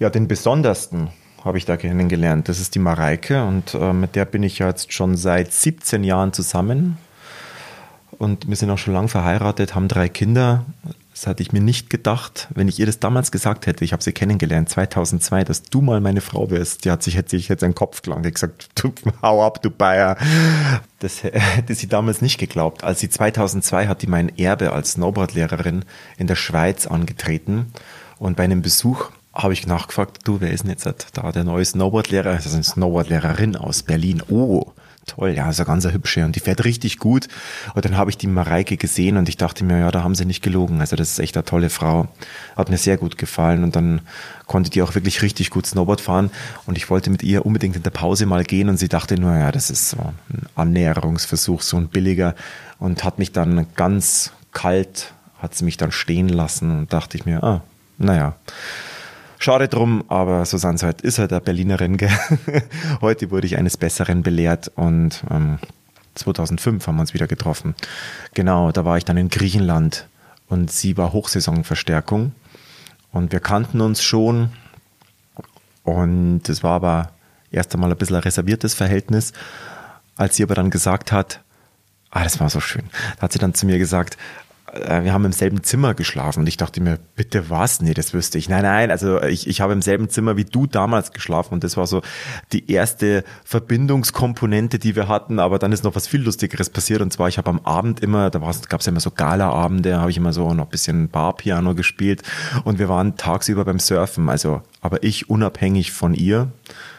Ja, 0.00 0.10
den 0.10 0.26
besondersten 0.26 1.10
habe 1.44 1.58
ich 1.58 1.64
da 1.64 1.76
kennengelernt. 1.76 2.48
Das 2.48 2.60
ist 2.60 2.74
die 2.74 2.78
Mareike 2.78 3.44
und 3.44 3.74
äh, 3.74 3.92
mit 3.92 4.14
der 4.14 4.24
bin 4.24 4.42
ich 4.42 4.58
jetzt 4.58 4.92
schon 4.92 5.16
seit 5.16 5.52
17 5.52 6.04
Jahren 6.04 6.32
zusammen. 6.32 6.98
Und 8.18 8.48
wir 8.48 8.56
sind 8.56 8.70
auch 8.70 8.78
schon 8.78 8.92
lange 8.92 9.08
verheiratet, 9.08 9.74
haben 9.74 9.88
drei 9.88 10.08
Kinder. 10.08 10.66
Das 11.20 11.26
hatte 11.26 11.42
ich 11.42 11.52
mir 11.52 11.60
nicht 11.60 11.90
gedacht, 11.90 12.48
wenn 12.54 12.68
ich 12.68 12.78
ihr 12.78 12.86
das 12.86 12.98
damals 12.98 13.30
gesagt 13.30 13.66
hätte. 13.66 13.84
Ich 13.84 13.92
habe 13.92 14.02
sie 14.02 14.12
kennengelernt, 14.12 14.68
2002, 14.68 15.44
dass 15.44 15.62
du 15.62 15.80
mal 15.80 16.00
meine 16.00 16.20
Frau 16.20 16.50
wirst. 16.50 16.84
Die 16.84 16.90
hat 16.90 17.02
sich, 17.02 17.16
hätte 17.16 17.30
sich 17.30 17.48
jetzt 17.48 17.62
einen 17.62 17.74
Kopf 17.74 18.02
gelangt. 18.02 18.26
Ich 18.26 18.34
gesagt, 18.34 18.68
du, 18.74 18.92
hau 19.22 19.44
ab, 19.44 19.62
du 19.62 19.70
Bayer. 19.70 20.16
Das 20.98 21.22
hätte 21.22 21.74
sie 21.74 21.88
damals 21.88 22.22
nicht 22.22 22.38
geglaubt. 22.38 22.84
Als 22.84 23.00
sie 23.00 23.08
2002 23.08 23.86
hat 23.86 24.02
die 24.02 24.06
mein 24.06 24.36
Erbe 24.38 24.72
als 24.72 24.92
Snowboardlehrerin 24.92 25.84
in 26.16 26.26
der 26.26 26.36
Schweiz 26.36 26.86
angetreten. 26.86 27.72
Und 28.18 28.36
bei 28.36 28.44
einem 28.44 28.62
Besuch 28.62 29.10
habe 29.32 29.52
ich 29.52 29.66
nachgefragt, 29.66 30.18
du, 30.24 30.40
wer 30.40 30.50
ist 30.50 30.64
denn 30.64 30.70
jetzt 30.70 30.88
da 31.12 31.32
der 31.32 31.44
neue 31.44 31.64
Snowboardlehrer? 31.64 32.34
Das 32.34 32.46
ist 32.46 32.54
eine 32.54 32.64
Snowboardlehrerin 32.64 33.56
aus 33.56 33.82
Berlin. 33.82 34.22
Oh, 34.28 34.72
toll, 35.06 35.30
ja, 35.30 35.48
ist 35.50 35.60
eine 35.60 35.66
ganz 35.66 35.86
hübsche 35.86 36.24
und 36.24 36.36
die 36.36 36.40
fährt 36.40 36.64
richtig 36.64 36.98
gut. 36.98 37.28
Und 37.74 37.84
dann 37.84 37.96
habe 37.96 38.10
ich 38.10 38.18
die 38.18 38.26
Mareike 38.26 38.76
gesehen 38.76 39.16
und 39.16 39.28
ich 39.28 39.36
dachte 39.36 39.64
mir, 39.64 39.78
ja, 39.78 39.90
da 39.90 40.02
haben 40.02 40.14
sie 40.14 40.24
nicht 40.24 40.42
gelogen. 40.42 40.80
Also 40.80 40.96
das 40.96 41.10
ist 41.10 41.18
echt 41.18 41.36
eine 41.36 41.44
tolle 41.44 41.70
Frau. 41.70 42.08
Hat 42.56 42.70
mir 42.70 42.76
sehr 42.76 42.96
gut 42.96 43.18
gefallen 43.18 43.62
und 43.62 43.76
dann 43.76 44.00
konnte 44.46 44.70
die 44.70 44.82
auch 44.82 44.94
wirklich 44.94 45.22
richtig 45.22 45.50
gut 45.50 45.66
Snowboard 45.66 46.00
fahren 46.00 46.30
und 46.66 46.76
ich 46.76 46.90
wollte 46.90 47.10
mit 47.10 47.22
ihr 47.22 47.46
unbedingt 47.46 47.76
in 47.76 47.82
der 47.82 47.90
Pause 47.90 48.26
mal 48.26 48.44
gehen 48.44 48.68
und 48.68 48.78
sie 48.78 48.88
dachte 48.88 49.18
nur, 49.18 49.36
ja, 49.36 49.52
das 49.52 49.70
ist 49.70 49.90
so 49.90 49.98
ein 49.98 50.46
Annäherungsversuch, 50.56 51.62
so 51.62 51.76
ein 51.76 51.88
billiger 51.88 52.34
und 52.78 53.04
hat 53.04 53.18
mich 53.18 53.32
dann 53.32 53.66
ganz 53.76 54.32
kalt, 54.52 55.12
hat 55.38 55.54
sie 55.54 55.64
mich 55.64 55.76
dann 55.76 55.92
stehen 55.92 56.28
lassen 56.28 56.70
und 56.70 56.92
dachte 56.92 57.16
ich 57.16 57.26
mir, 57.26 57.42
ah, 57.44 57.62
naja. 57.98 58.34
Schade 59.42 59.68
drum, 59.68 60.04
aber 60.08 60.44
so 60.44 60.58
sind 60.58 60.82
halt, 60.82 61.00
ist 61.00 61.18
halt 61.18 61.32
eine 61.32 61.40
Berlinerin. 61.40 61.96
Gell? 61.96 62.10
Heute 63.00 63.30
wurde 63.30 63.46
ich 63.46 63.56
eines 63.56 63.78
Besseren 63.78 64.22
belehrt 64.22 64.70
und 64.76 65.24
ähm, 65.30 65.58
2005 66.14 66.86
haben 66.86 66.96
wir 66.96 67.00
uns 67.00 67.14
wieder 67.14 67.26
getroffen. 67.26 67.74
Genau, 68.34 68.70
da 68.70 68.84
war 68.84 68.98
ich 68.98 69.06
dann 69.06 69.16
in 69.16 69.30
Griechenland 69.30 70.06
und 70.50 70.70
sie 70.70 70.98
war 70.98 71.14
Hochsaisonverstärkung 71.14 72.32
und 73.12 73.32
wir 73.32 73.40
kannten 73.40 73.80
uns 73.80 74.02
schon 74.02 74.50
und 75.84 76.46
es 76.46 76.62
war 76.62 76.72
aber 76.72 77.12
erst 77.50 77.72
einmal 77.72 77.90
ein 77.90 77.96
bisschen 77.96 78.16
ein 78.16 78.22
reserviertes 78.22 78.74
Verhältnis, 78.74 79.32
als 80.16 80.36
sie 80.36 80.42
aber 80.42 80.54
dann 80.54 80.68
gesagt 80.68 81.12
hat, 81.12 81.40
ah, 82.10 82.24
das 82.24 82.40
war 82.40 82.50
so 82.50 82.60
schön, 82.60 82.84
da 83.16 83.22
hat 83.22 83.32
sie 83.32 83.38
dann 83.38 83.54
zu 83.54 83.64
mir 83.64 83.78
gesagt, 83.78 84.18
wir 84.72 85.12
haben 85.12 85.24
im 85.24 85.32
selben 85.32 85.62
Zimmer 85.62 85.94
geschlafen. 85.94 86.40
Und 86.40 86.46
ich 86.46 86.56
dachte 86.56 86.80
mir, 86.80 86.98
bitte 87.16 87.50
was? 87.50 87.80
Nee, 87.80 87.94
das 87.94 88.14
wüsste 88.14 88.38
ich. 88.38 88.48
Nein, 88.48 88.62
nein, 88.62 88.90
also 88.90 89.22
ich, 89.22 89.46
ich 89.46 89.60
habe 89.60 89.72
im 89.72 89.82
selben 89.82 90.08
Zimmer 90.08 90.36
wie 90.36 90.44
du 90.44 90.66
damals 90.66 91.12
geschlafen. 91.12 91.54
Und 91.54 91.64
das 91.64 91.76
war 91.76 91.86
so 91.86 92.02
die 92.52 92.70
erste 92.70 93.24
Verbindungskomponente, 93.44 94.78
die 94.78 94.96
wir 94.96 95.08
hatten, 95.08 95.38
aber 95.38 95.58
dann 95.58 95.72
ist 95.72 95.84
noch 95.84 95.94
was 95.94 96.06
viel 96.06 96.22
Lustigeres 96.22 96.70
passiert. 96.70 97.00
Und 97.00 97.12
zwar, 97.12 97.28
ich 97.28 97.38
habe 97.38 97.50
am 97.50 97.60
Abend 97.60 98.00
immer, 98.00 98.30
da 98.30 98.38
gab 98.38 98.80
es 98.80 98.86
ja 98.86 98.90
immer 98.90 99.00
so 99.00 99.10
Gala-Abende, 99.10 100.00
habe 100.00 100.10
ich 100.10 100.16
immer 100.16 100.32
so 100.32 100.54
noch 100.54 100.64
ein 100.64 100.70
bisschen 100.70 101.08
Barpiano 101.08 101.74
gespielt. 101.74 102.22
Und 102.64 102.78
wir 102.78 102.88
waren 102.88 103.16
tagsüber 103.16 103.64
beim 103.64 103.78
Surfen, 103.78 104.28
also 104.28 104.62
aber 104.80 105.02
ich 105.02 105.28
unabhängig 105.28 105.92
von 105.92 106.14
ihr. 106.14 106.40
äh, 106.42 106.89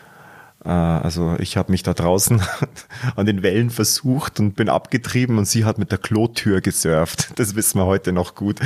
also 0.69 1.37
ich 1.39 1.57
habe 1.57 1.71
mich 1.71 1.81
da 1.81 1.95
draußen 1.95 2.39
an 3.15 3.25
den 3.25 3.41
Wellen 3.41 3.71
versucht 3.71 4.39
und 4.39 4.55
bin 4.55 4.69
abgetrieben 4.69 5.39
und 5.39 5.45
sie 5.45 5.65
hat 5.65 5.79
mit 5.79 5.91
der 5.91 5.97
Klotür 5.97 6.61
gesurft. 6.61 7.29
Das 7.41 7.55
wissen 7.55 7.79
wir 7.79 7.85
heute 7.85 8.11
noch 8.11 8.35
gut. 8.35 8.59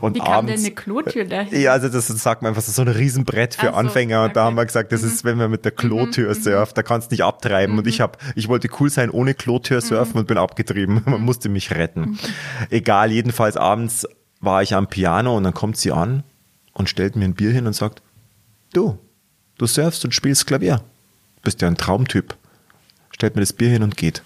Und 0.00 0.14
Wie 0.14 0.20
kam 0.20 0.46
abends, 0.46 0.54
denn 0.54 0.64
eine 0.64 0.74
Klotür 0.74 1.24
dahin? 1.26 1.60
Ja, 1.60 1.72
also 1.72 1.90
das 1.90 2.06
sagt 2.06 2.40
man 2.40 2.50
einfach, 2.50 2.62
das 2.62 2.68
ist 2.68 2.76
so 2.76 2.82
ein 2.82 2.88
Riesenbrett 2.88 3.54
für 3.54 3.66
so, 3.66 3.72
Anfänger. 3.72 4.20
Und 4.20 4.26
okay. 4.26 4.34
da 4.34 4.44
haben 4.44 4.56
wir 4.56 4.64
gesagt, 4.64 4.92
das 4.92 5.02
mhm. 5.02 5.08
ist, 5.08 5.24
wenn 5.24 5.36
man 5.36 5.50
mit 5.50 5.66
der 5.66 5.72
Klotür 5.72 6.30
mhm. 6.30 6.40
surft, 6.40 6.78
da 6.78 6.82
kannst 6.82 7.10
du 7.10 7.14
nicht 7.14 7.24
abtreiben. 7.24 7.74
Mhm. 7.74 7.80
Und 7.80 7.86
ich 7.86 8.00
habe, 8.00 8.16
ich 8.34 8.48
wollte 8.48 8.68
cool 8.80 8.88
sein, 8.88 9.10
ohne 9.10 9.34
Klotür 9.34 9.78
mhm. 9.78 9.86
surfen 9.86 10.20
und 10.20 10.26
bin 10.26 10.38
abgetrieben. 10.38 11.02
Man 11.06 11.20
musste 11.20 11.50
mich 11.50 11.72
retten. 11.72 12.00
Mhm. 12.00 12.18
Egal, 12.70 13.12
jedenfalls 13.12 13.58
abends 13.58 14.06
war 14.40 14.62
ich 14.62 14.74
am 14.74 14.86
Piano 14.86 15.36
und 15.36 15.44
dann 15.44 15.54
kommt 15.54 15.76
sie 15.76 15.92
an 15.92 16.22
und 16.72 16.88
stellt 16.88 17.16
mir 17.16 17.26
ein 17.26 17.34
Bier 17.34 17.50
hin 17.50 17.66
und 17.66 17.74
sagt, 17.74 18.00
du, 18.72 18.98
du 19.58 19.66
surfst 19.66 20.04
und 20.06 20.14
spielst 20.14 20.46
Klavier 20.46 20.82
bist 21.42 21.60
ja 21.62 21.68
ein 21.68 21.76
Traumtyp. 21.76 22.36
Stellt 23.10 23.34
mir 23.34 23.42
das 23.42 23.52
Bier 23.52 23.70
hin 23.70 23.82
und 23.82 23.96
geht. 23.96 24.22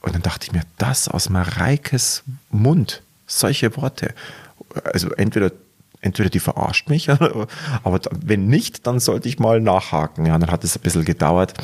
Und 0.00 0.14
dann 0.14 0.22
dachte 0.22 0.46
ich 0.46 0.52
mir, 0.52 0.62
das 0.76 1.08
aus 1.08 1.28
Mareikes 1.30 2.24
Mund, 2.50 3.02
solche 3.26 3.76
Worte. 3.76 4.14
Also 4.84 5.10
entweder, 5.12 5.52
entweder 6.00 6.28
die 6.28 6.40
verarscht 6.40 6.90
mich, 6.90 7.08
aber 7.10 8.00
wenn 8.10 8.48
nicht, 8.48 8.86
dann 8.86 9.00
sollte 9.00 9.28
ich 9.28 9.38
mal 9.38 9.60
nachhaken. 9.60 10.26
Ja, 10.26 10.36
dann 10.38 10.50
hat 10.50 10.64
es 10.64 10.76
ein 10.76 10.82
bisschen 10.82 11.06
gedauert. 11.06 11.54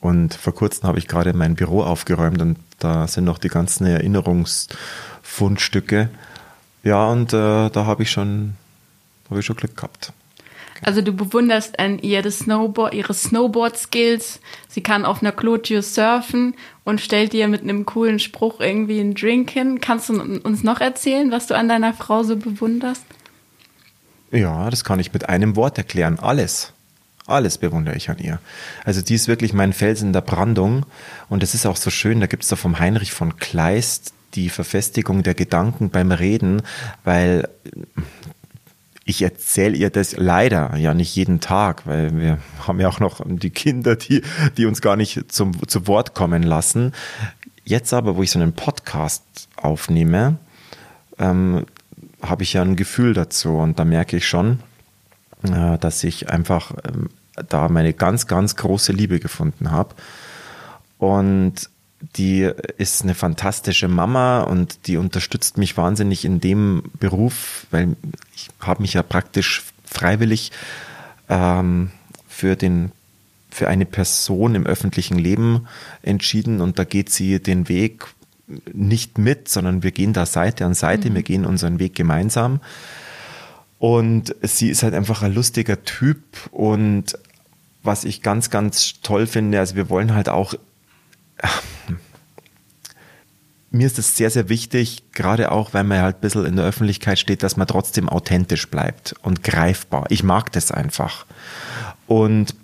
Und 0.00 0.34
vor 0.34 0.54
kurzem 0.54 0.86
habe 0.88 0.98
ich 0.98 1.08
gerade 1.08 1.32
mein 1.32 1.54
Büro 1.54 1.82
aufgeräumt 1.82 2.42
und 2.42 2.58
da 2.78 3.08
sind 3.08 3.24
noch 3.24 3.38
die 3.38 3.48
ganzen 3.48 3.86
Erinnerungsfundstücke. 3.86 6.10
Ja, 6.82 7.06
und 7.06 7.32
äh, 7.32 7.70
da 7.70 7.86
habe 7.86 8.02
ich 8.02 8.10
schon, 8.10 8.56
habe 9.30 9.40
ich 9.40 9.46
schon 9.46 9.56
Glück 9.56 9.74
gehabt. 9.76 10.12
Also 10.84 11.00
du 11.00 11.12
bewunderst 11.12 11.78
an 11.78 11.98
ihr 12.00 12.22
das 12.22 12.40
Snowboard, 12.40 12.94
ihre 12.94 13.14
Snowboard-Skills. 13.14 14.40
Sie 14.68 14.82
kann 14.82 15.04
auf 15.04 15.22
einer 15.22 15.32
Clotio 15.32 15.80
surfen 15.80 16.54
und 16.84 17.00
stellt 17.00 17.32
dir 17.32 17.48
mit 17.48 17.62
einem 17.62 17.86
coolen 17.86 18.18
Spruch 18.18 18.60
irgendwie 18.60 19.00
einen 19.00 19.14
Drink 19.14 19.50
hin. 19.50 19.80
Kannst 19.80 20.08
du 20.08 20.20
uns 20.20 20.64
noch 20.64 20.80
erzählen, 20.80 21.30
was 21.30 21.46
du 21.46 21.54
an 21.54 21.68
deiner 21.68 21.94
Frau 21.94 22.24
so 22.24 22.36
bewunderst? 22.36 23.04
Ja, 24.32 24.70
das 24.70 24.82
kann 24.82 24.98
ich 24.98 25.12
mit 25.12 25.28
einem 25.28 25.56
Wort 25.56 25.78
erklären. 25.78 26.18
Alles. 26.18 26.72
Alles 27.26 27.58
bewundere 27.58 27.96
ich 27.96 28.10
an 28.10 28.18
ihr. 28.18 28.40
Also 28.84 29.00
die 29.00 29.14
ist 29.14 29.28
wirklich 29.28 29.52
mein 29.52 29.72
Fels 29.72 30.02
in 30.02 30.12
der 30.12 30.22
Brandung. 30.22 30.84
Und 31.28 31.42
es 31.42 31.54
ist 31.54 31.66
auch 31.66 31.76
so 31.76 31.90
schön, 31.90 32.20
da 32.20 32.26
gibt 32.26 32.42
es 32.42 32.48
da 32.48 32.56
vom 32.56 32.80
Heinrich 32.80 33.12
von 33.12 33.36
Kleist 33.36 34.12
die 34.34 34.48
Verfestigung 34.48 35.22
der 35.22 35.34
Gedanken 35.34 35.90
beim 35.90 36.10
Reden, 36.10 36.62
weil 37.04 37.48
ich 39.04 39.22
erzähle 39.22 39.76
ihr 39.76 39.90
das 39.90 40.16
leider 40.16 40.76
ja 40.76 40.94
nicht 40.94 41.14
jeden 41.16 41.40
Tag, 41.40 41.86
weil 41.86 42.16
wir 42.18 42.38
haben 42.66 42.80
ja 42.80 42.88
auch 42.88 43.00
noch 43.00 43.20
die 43.26 43.50
Kinder, 43.50 43.96
die, 43.96 44.22
die 44.56 44.66
uns 44.66 44.80
gar 44.80 44.96
nicht 44.96 45.32
zum, 45.32 45.66
zu 45.68 45.86
Wort 45.86 46.14
kommen 46.14 46.42
lassen. 46.42 46.92
Jetzt 47.64 47.92
aber, 47.92 48.16
wo 48.16 48.22
ich 48.22 48.30
so 48.30 48.38
einen 48.38 48.52
Podcast 48.52 49.48
aufnehme, 49.56 50.38
ähm, 51.18 51.66
habe 52.22 52.44
ich 52.44 52.52
ja 52.52 52.62
ein 52.62 52.76
Gefühl 52.76 53.14
dazu 53.14 53.56
und 53.56 53.78
da 53.78 53.84
merke 53.84 54.16
ich 54.16 54.26
schon, 54.26 54.60
äh, 55.42 55.78
dass 55.78 56.04
ich 56.04 56.30
einfach 56.30 56.72
ähm, 56.84 57.08
da 57.48 57.68
meine 57.68 57.92
ganz, 57.92 58.26
ganz 58.26 58.56
große 58.56 58.92
Liebe 58.92 59.18
gefunden 59.18 59.70
habe. 59.70 59.94
Und 60.98 61.70
die 62.16 62.50
ist 62.78 63.02
eine 63.02 63.14
fantastische 63.14 63.88
Mama 63.88 64.42
und 64.42 64.86
die 64.86 64.96
unterstützt 64.96 65.58
mich 65.58 65.76
wahnsinnig 65.76 66.24
in 66.24 66.40
dem 66.40 66.84
Beruf, 66.98 67.66
weil 67.70 67.96
ich 68.34 68.48
habe 68.60 68.82
mich 68.82 68.94
ja 68.94 69.02
praktisch 69.02 69.62
freiwillig 69.84 70.52
ähm, 71.28 71.90
für 72.28 72.56
den 72.56 72.92
für 73.50 73.68
eine 73.68 73.84
Person 73.84 74.54
im 74.54 74.64
öffentlichen 74.64 75.18
Leben 75.18 75.66
entschieden 76.00 76.62
und 76.62 76.78
da 76.78 76.84
geht 76.84 77.10
sie 77.10 77.38
den 77.38 77.68
Weg 77.68 78.06
nicht 78.72 79.18
mit, 79.18 79.48
sondern 79.48 79.82
wir 79.82 79.92
gehen 79.92 80.14
da 80.14 80.24
Seite 80.24 80.64
an 80.64 80.74
Seite, 80.74 81.10
mhm. 81.10 81.14
wir 81.16 81.22
gehen 81.22 81.44
unseren 81.44 81.78
Weg 81.78 81.94
gemeinsam. 81.94 82.60
Und 83.78 84.34
sie 84.42 84.70
ist 84.70 84.82
halt 84.82 84.94
einfach 84.94 85.22
ein 85.22 85.34
lustiger 85.34 85.82
Typ 85.84 86.22
und 86.50 87.18
was 87.82 88.04
ich 88.04 88.22
ganz, 88.22 88.48
ganz 88.48 89.00
toll 89.02 89.26
finde, 89.26 89.58
also 89.58 89.74
wir 89.74 89.90
wollen 89.90 90.14
halt 90.14 90.28
auch 90.28 90.54
mir 93.70 93.86
ist 93.86 93.98
es 93.98 94.16
sehr, 94.16 94.30
sehr 94.30 94.48
wichtig, 94.48 95.02
gerade 95.12 95.50
auch, 95.50 95.72
weil 95.72 95.84
man 95.84 96.02
halt 96.02 96.16
ein 96.16 96.20
bisschen 96.20 96.44
in 96.44 96.56
der 96.56 96.66
Öffentlichkeit 96.66 97.18
steht, 97.18 97.42
dass 97.42 97.56
man 97.56 97.66
trotzdem 97.66 98.08
authentisch 98.08 98.68
bleibt 98.68 99.14
und 99.22 99.42
greifbar. 99.42 100.06
Ich 100.10 100.22
mag 100.22 100.52
das 100.52 100.70
einfach. 100.70 101.26
Und 102.06 102.54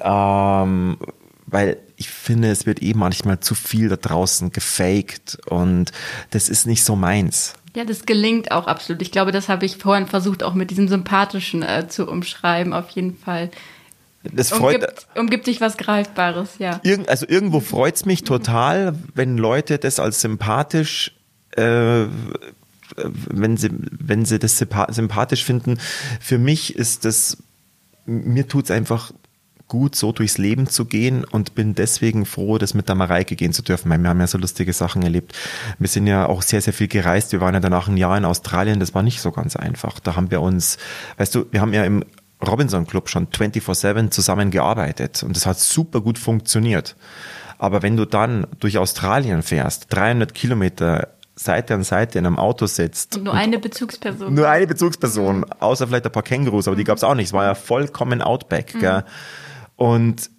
ähm, 0.00 0.98
weil 1.46 1.78
ich 1.96 2.10
finde, 2.10 2.50
es 2.50 2.66
wird 2.66 2.82
eh 2.82 2.92
manchmal 2.94 3.40
zu 3.40 3.54
viel 3.54 3.88
da 3.88 3.96
draußen 3.96 4.52
gefaked 4.52 5.38
und 5.46 5.92
das 6.30 6.50
ist 6.50 6.66
nicht 6.66 6.84
so 6.84 6.94
meins. 6.94 7.54
Ja, 7.74 7.84
das 7.84 8.06
gelingt 8.06 8.50
auch 8.50 8.66
absolut. 8.66 9.00
Ich 9.02 9.12
glaube, 9.12 9.32
das 9.32 9.48
habe 9.48 9.64
ich 9.64 9.78
vorhin 9.78 10.06
versucht, 10.06 10.42
auch 10.42 10.54
mit 10.54 10.70
diesem 10.70 10.88
Sympathischen 10.88 11.62
äh, 11.62 11.88
zu 11.88 12.06
umschreiben, 12.06 12.72
auf 12.72 12.90
jeden 12.90 13.16
Fall. 13.16 13.50
Das 14.32 14.50
freut, 14.50 14.76
umgibt, 14.76 15.06
umgibt 15.14 15.46
dich 15.46 15.60
was 15.60 15.76
Greifbares, 15.76 16.58
ja. 16.58 16.80
Irgend, 16.82 17.08
also 17.08 17.26
irgendwo 17.28 17.60
freut's 17.60 18.04
mich 18.04 18.24
total, 18.24 18.94
wenn 19.14 19.38
Leute 19.38 19.78
das 19.78 20.00
als 20.00 20.20
sympathisch 20.20 21.12
äh, 21.56 22.06
wenn 22.96 23.56
sie, 23.56 23.70
wenn 23.72 24.24
sie 24.24 24.38
das 24.38 24.56
sympathisch 24.56 25.44
finden. 25.44 25.78
Für 26.20 26.38
mich 26.38 26.76
ist 26.76 27.04
das, 27.04 27.38
mir 28.06 28.48
tut's 28.48 28.70
einfach 28.70 29.12
gut, 29.68 29.94
so 29.94 30.12
durchs 30.12 30.38
Leben 30.38 30.66
zu 30.66 30.86
gehen 30.86 31.24
und 31.24 31.54
bin 31.54 31.74
deswegen 31.74 32.24
froh, 32.24 32.56
das 32.56 32.72
mit 32.72 32.88
der 32.88 32.94
Mareike 32.94 33.36
gehen 33.36 33.52
zu 33.52 33.62
dürfen. 33.62 33.90
Wir 33.90 34.08
haben 34.08 34.20
ja 34.20 34.26
so 34.26 34.38
lustige 34.38 34.72
Sachen 34.72 35.02
erlebt. 35.02 35.34
Wir 35.78 35.88
sind 35.88 36.06
ja 36.06 36.26
auch 36.26 36.40
sehr, 36.40 36.62
sehr 36.62 36.72
viel 36.72 36.88
gereist. 36.88 37.32
Wir 37.32 37.42
waren 37.42 37.52
ja 37.52 37.60
danach 37.60 37.86
ein 37.86 37.98
Jahr 37.98 38.16
in 38.16 38.24
Australien. 38.24 38.80
Das 38.80 38.94
war 38.94 39.02
nicht 39.02 39.20
so 39.20 39.30
ganz 39.30 39.56
einfach. 39.56 40.00
Da 40.00 40.16
haben 40.16 40.30
wir 40.30 40.40
uns, 40.40 40.78
weißt 41.18 41.34
du, 41.34 41.46
wir 41.50 41.60
haben 41.60 41.74
ja 41.74 41.84
im 41.84 42.02
Robinson 42.46 42.86
Club 42.86 43.08
schon 43.08 43.28
24-7 43.28 44.10
zusammengearbeitet 44.10 45.22
und 45.22 45.34
das 45.36 45.46
hat 45.46 45.58
super 45.58 46.00
gut 46.00 46.18
funktioniert. 46.18 46.96
Aber 47.58 47.82
wenn 47.82 47.96
du 47.96 48.04
dann 48.04 48.46
durch 48.60 48.78
Australien 48.78 49.42
fährst, 49.42 49.86
300 49.90 50.32
Kilometer 50.32 51.08
Seite 51.34 51.74
an 51.74 51.84
Seite 51.84 52.18
in 52.18 52.26
einem 52.26 52.38
Auto 52.38 52.66
sitzt. 52.66 53.16
Und 53.16 53.24
nur 53.24 53.32
und 53.32 53.38
eine 53.38 53.58
Bezugsperson. 53.58 54.34
Nur 54.34 54.48
eine 54.48 54.66
Bezugsperson, 54.66 55.44
außer 55.60 55.86
vielleicht 55.86 56.06
ein 56.06 56.12
paar 56.12 56.22
Kängurus, 56.22 56.66
aber 56.66 56.76
die 56.76 56.84
gab 56.84 56.96
es 56.96 57.04
auch 57.04 57.14
nicht. 57.14 57.26
Es 57.26 57.32
war 57.32 57.44
ja 57.44 57.54
vollkommen 57.54 58.22
Outback. 58.22 58.74
Mhm. 58.74 58.80
Gell? 58.80 59.04
Und 59.76 60.30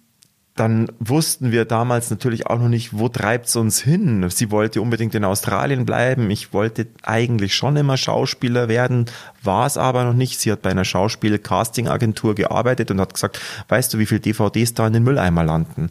dann 0.56 0.88
wussten 0.98 1.52
wir 1.52 1.64
damals 1.64 2.10
natürlich 2.10 2.46
auch 2.46 2.58
noch 2.58 2.68
nicht, 2.68 2.92
wo 2.92 3.08
treibt's 3.08 3.56
uns 3.56 3.80
hin. 3.80 4.28
Sie 4.30 4.50
wollte 4.50 4.82
unbedingt 4.82 5.14
in 5.14 5.24
Australien 5.24 5.86
bleiben. 5.86 6.30
Ich 6.30 6.52
wollte 6.52 6.86
eigentlich 7.02 7.54
schon 7.54 7.76
immer 7.76 7.96
Schauspieler 7.96 8.68
werden, 8.68 9.06
war 9.42 9.66
es 9.66 9.76
aber 9.76 10.04
noch 10.04 10.12
nicht. 10.12 10.38
Sie 10.38 10.50
hat 10.52 10.62
bei 10.62 10.70
einer 10.70 10.84
Schauspiel-Casting-Agentur 10.84 12.34
gearbeitet 12.34 12.90
und 12.90 13.00
hat 13.00 13.14
gesagt, 13.14 13.40
weißt 13.68 13.94
du, 13.94 13.98
wie 13.98 14.06
viele 14.06 14.20
DVDs 14.20 14.74
da 14.74 14.86
in 14.86 14.92
den 14.92 15.04
Mülleimer 15.04 15.44
landen? 15.44 15.90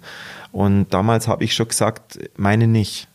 Und 0.52 0.94
damals 0.94 1.28
habe 1.28 1.44
ich 1.44 1.54
schon 1.54 1.70
gesagt, 1.70 2.20
meine 2.36 2.68
nicht. 2.68 3.08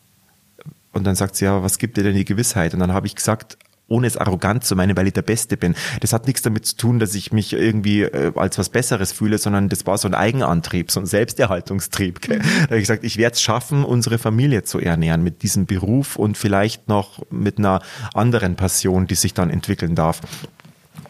Und 0.93 1.05
dann 1.05 1.15
sagt 1.15 1.37
sie, 1.37 1.45
ja, 1.45 1.63
was 1.63 1.79
gibt 1.79 1.97
dir 1.97 2.05
denn 2.05 2.15
die 2.15 2.25
Gewissheit? 2.25 2.73
Und 2.73 2.81
dann 2.81 2.93
habe 2.93 3.07
ich 3.07 3.17
gesagt, 3.17 3.59
ohne 3.89 4.07
es 4.07 4.17
arrogant 4.17 4.65
zu 4.65 4.77
meinen, 4.77 4.97
weil 4.97 5.07
ich 5.07 5.13
der 5.13 5.23
Beste 5.23 5.57
bin. 5.57 5.75
Das 6.01 6.13
hat 6.13 6.27
nichts 6.27 6.43
damit 6.43 6.65
zu 6.67 6.77
tun, 6.77 6.99
dass 6.99 7.15
ich 7.15 7.33
mich 7.33 7.53
irgendwie 7.53 8.03
äh, 8.03 8.33
als 8.35 8.59
was 8.59 8.71
Besseres 8.71 9.13
fühle, 9.13 9.39
sondern 9.39 9.69
das 9.69 9.87
war 9.87 9.99
so 9.99 10.09
ein 10.09 10.15
Eigenantrieb, 10.15 10.91
so 10.91 11.01
ein 11.01 11.07
Selbsterhaltungstrieb. 11.07 12.21
Gell? 12.23 12.39
Mhm. 12.39 12.43
Da 12.43 12.63
habe 12.63 12.77
ich 12.77 12.83
gesagt, 12.83 13.05
ich 13.05 13.19
werde 13.19 13.35
es 13.35 13.43
schaffen, 13.43 13.85
unsere 13.85 14.19
Familie 14.19 14.65
zu 14.65 14.79
ernähren 14.79 15.23
mit 15.23 15.43
diesem 15.43 15.67
Beruf 15.67 16.17
und 16.17 16.39
vielleicht 16.39 16.89
noch 16.89 17.21
mit 17.31 17.59
einer 17.59 17.83
anderen 18.15 18.57
Passion, 18.57 19.07
die 19.07 19.15
sich 19.17 19.35
dann 19.35 19.51
entwickeln 19.51 19.95
darf. 19.95 20.21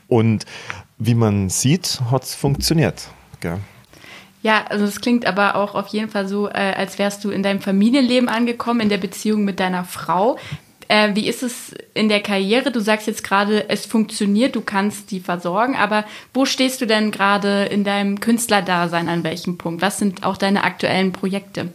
Und 0.09 0.45
wie 0.99 1.15
man 1.15 1.51
sieht, 1.51 2.01
hat 2.11 2.25
es 2.25 2.35
funktioniert. 2.35 3.09
Gell? 3.41 3.59
Ja, 4.43 4.67
also 4.69 4.85
es 4.85 5.01
klingt 5.01 5.25
aber 5.25 5.57
auch 5.57 5.75
auf 5.75 5.89
jeden 5.89 6.11
Fall 6.11 6.29
so, 6.29 6.49
äh, 6.49 6.53
als 6.53 6.99
wärst 6.99 7.25
du 7.25 7.31
in 7.31 7.43
deinem 7.43 7.63
Familienleben 7.63 8.29
angekommen, 8.29 8.81
in 8.81 8.89
der 8.91 8.99
Beziehung 8.99 9.45
mit 9.45 9.59
deiner 9.59 9.85
Frau. 9.85 10.39
Äh, 10.89 11.15
wie 11.15 11.29
ist 11.29 11.43
es 11.43 11.75
in 11.95 12.09
der 12.09 12.21
Karriere? 12.21 12.71
Du 12.71 12.81
sagst 12.81 13.07
jetzt 13.07 13.25
gerade, 13.25 13.69
es 13.69 13.87
funktioniert, 13.87 14.55
du 14.55 14.61
kannst 14.61 15.11
die 15.11 15.21
versorgen, 15.21 15.77
aber 15.77 16.05
wo 16.33 16.45
stehst 16.45 16.81
du 16.81 16.87
denn 16.87 17.11
gerade 17.11 17.65
in 17.65 17.85
deinem 17.85 18.21
Künstlerdasein 18.21 19.09
an 19.09 19.25
welchem 19.25 19.59
Punkt? 19.59 19.83
Was 19.83 19.99
sind 19.99 20.25
auch 20.25 20.37
deine 20.37 20.65
aktuellen 20.65 21.13
Projekte? 21.13 21.73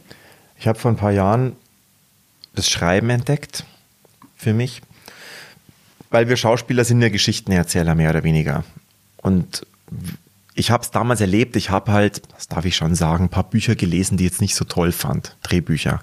Ich 0.60 0.68
habe 0.68 0.78
vor 0.78 0.92
ein 0.92 0.98
paar 0.98 1.12
Jahren 1.12 1.56
das 2.54 2.70
Schreiben 2.70 3.10
entdeckt 3.10 3.64
für 4.36 4.54
mich, 4.54 4.82
weil 6.10 6.28
wir 6.28 6.38
Schauspieler 6.38 6.84
sind 6.84 7.02
ja 7.02 7.10
Geschichtenerzähler 7.10 7.96
mehr 7.96 8.10
oder 8.10 8.24
weniger. 8.24 8.64
Und 9.18 9.66
ich 10.56 10.72
habe 10.72 10.84
es 10.84 10.92
damals 10.92 11.22
erlebt, 11.22 11.56
ich 11.56 11.70
habe 11.70 11.92
halt, 11.92 12.22
das 12.36 12.48
darf 12.48 12.66
ich 12.66 12.76
schon 12.76 12.96
sagen, 12.96 13.26
ein 13.26 13.30
paar 13.30 13.50
Bücher 13.50 13.76
gelesen, 13.76 14.18
die 14.18 14.26
ich 14.26 14.32
jetzt 14.32 14.42
nicht 14.42 14.56
so 14.56 14.66
toll 14.66 14.92
fand, 14.92 15.38
Drehbücher. 15.44 16.02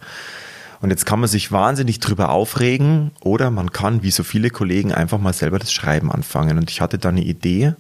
Und 0.87 0.91
jetzt 0.91 1.05
kann 1.05 1.19
man 1.19 1.29
sich 1.29 1.51
wahnsinnig 1.51 1.99
drüber 1.99 2.29
aufregen 2.29 3.11
oder 3.19 3.51
man 3.51 3.73
kann, 3.73 4.05
wie 4.05 4.13
so 4.13 4.23
viele 4.23 4.51
Kollegen, 4.51 4.93
einfach 4.93 5.19
mal 5.19 5.33
selber 5.33 5.59
das 5.59 5.73
Schreiben 5.73 6.13
anfangen. 6.13 6.59
Und 6.59 6.71
ich 6.71 6.81
hatte 6.81 6.97
da 6.97 7.09
eine 7.09 7.25
Idee 7.25 7.75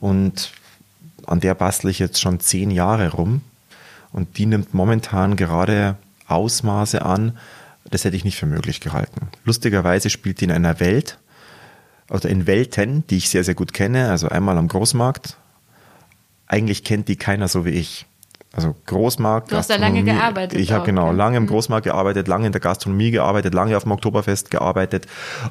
und 0.00 0.52
an 1.26 1.40
der 1.40 1.54
bastle 1.54 1.90
ich 1.90 1.98
jetzt 1.98 2.20
schon 2.20 2.38
zehn 2.38 2.70
Jahre 2.70 3.12
rum. 3.12 3.40
Und 4.12 4.36
die 4.36 4.44
nimmt 4.44 4.74
momentan 4.74 5.36
gerade 5.36 5.96
Ausmaße 6.26 7.06
an, 7.06 7.38
das 7.90 8.04
hätte 8.04 8.18
ich 8.18 8.24
nicht 8.26 8.36
für 8.36 8.44
möglich 8.44 8.82
gehalten. 8.82 9.28
Lustigerweise 9.46 10.10
spielt 10.10 10.42
die 10.42 10.44
in 10.44 10.52
einer 10.52 10.78
Welt, 10.78 11.16
oder 12.10 12.28
in 12.28 12.46
Welten, 12.46 13.06
die 13.06 13.16
ich 13.16 13.30
sehr, 13.30 13.44
sehr 13.44 13.54
gut 13.54 13.72
kenne, 13.72 14.10
also 14.10 14.28
einmal 14.28 14.58
am 14.58 14.68
Großmarkt. 14.68 15.38
Eigentlich 16.48 16.84
kennt 16.84 17.08
die 17.08 17.16
keiner 17.16 17.48
so 17.48 17.64
wie 17.64 17.70
ich. 17.70 18.04
Also 18.56 18.74
Großmarkt. 18.86 19.52
Du 19.52 19.56
hast 19.56 19.68
da 19.68 19.76
lange 19.76 20.02
gearbeitet. 20.02 20.58
Ich 20.58 20.72
habe 20.72 20.86
genau 20.86 21.12
lange 21.12 21.36
im 21.36 21.42
mhm. 21.42 21.48
Großmarkt 21.48 21.84
gearbeitet, 21.84 22.26
lange 22.26 22.46
in 22.46 22.52
der 22.52 22.60
Gastronomie 22.62 23.10
gearbeitet, 23.10 23.52
lange 23.52 23.76
auf 23.76 23.82
dem 23.82 23.92
Oktoberfest 23.92 24.50
gearbeitet. 24.50 25.06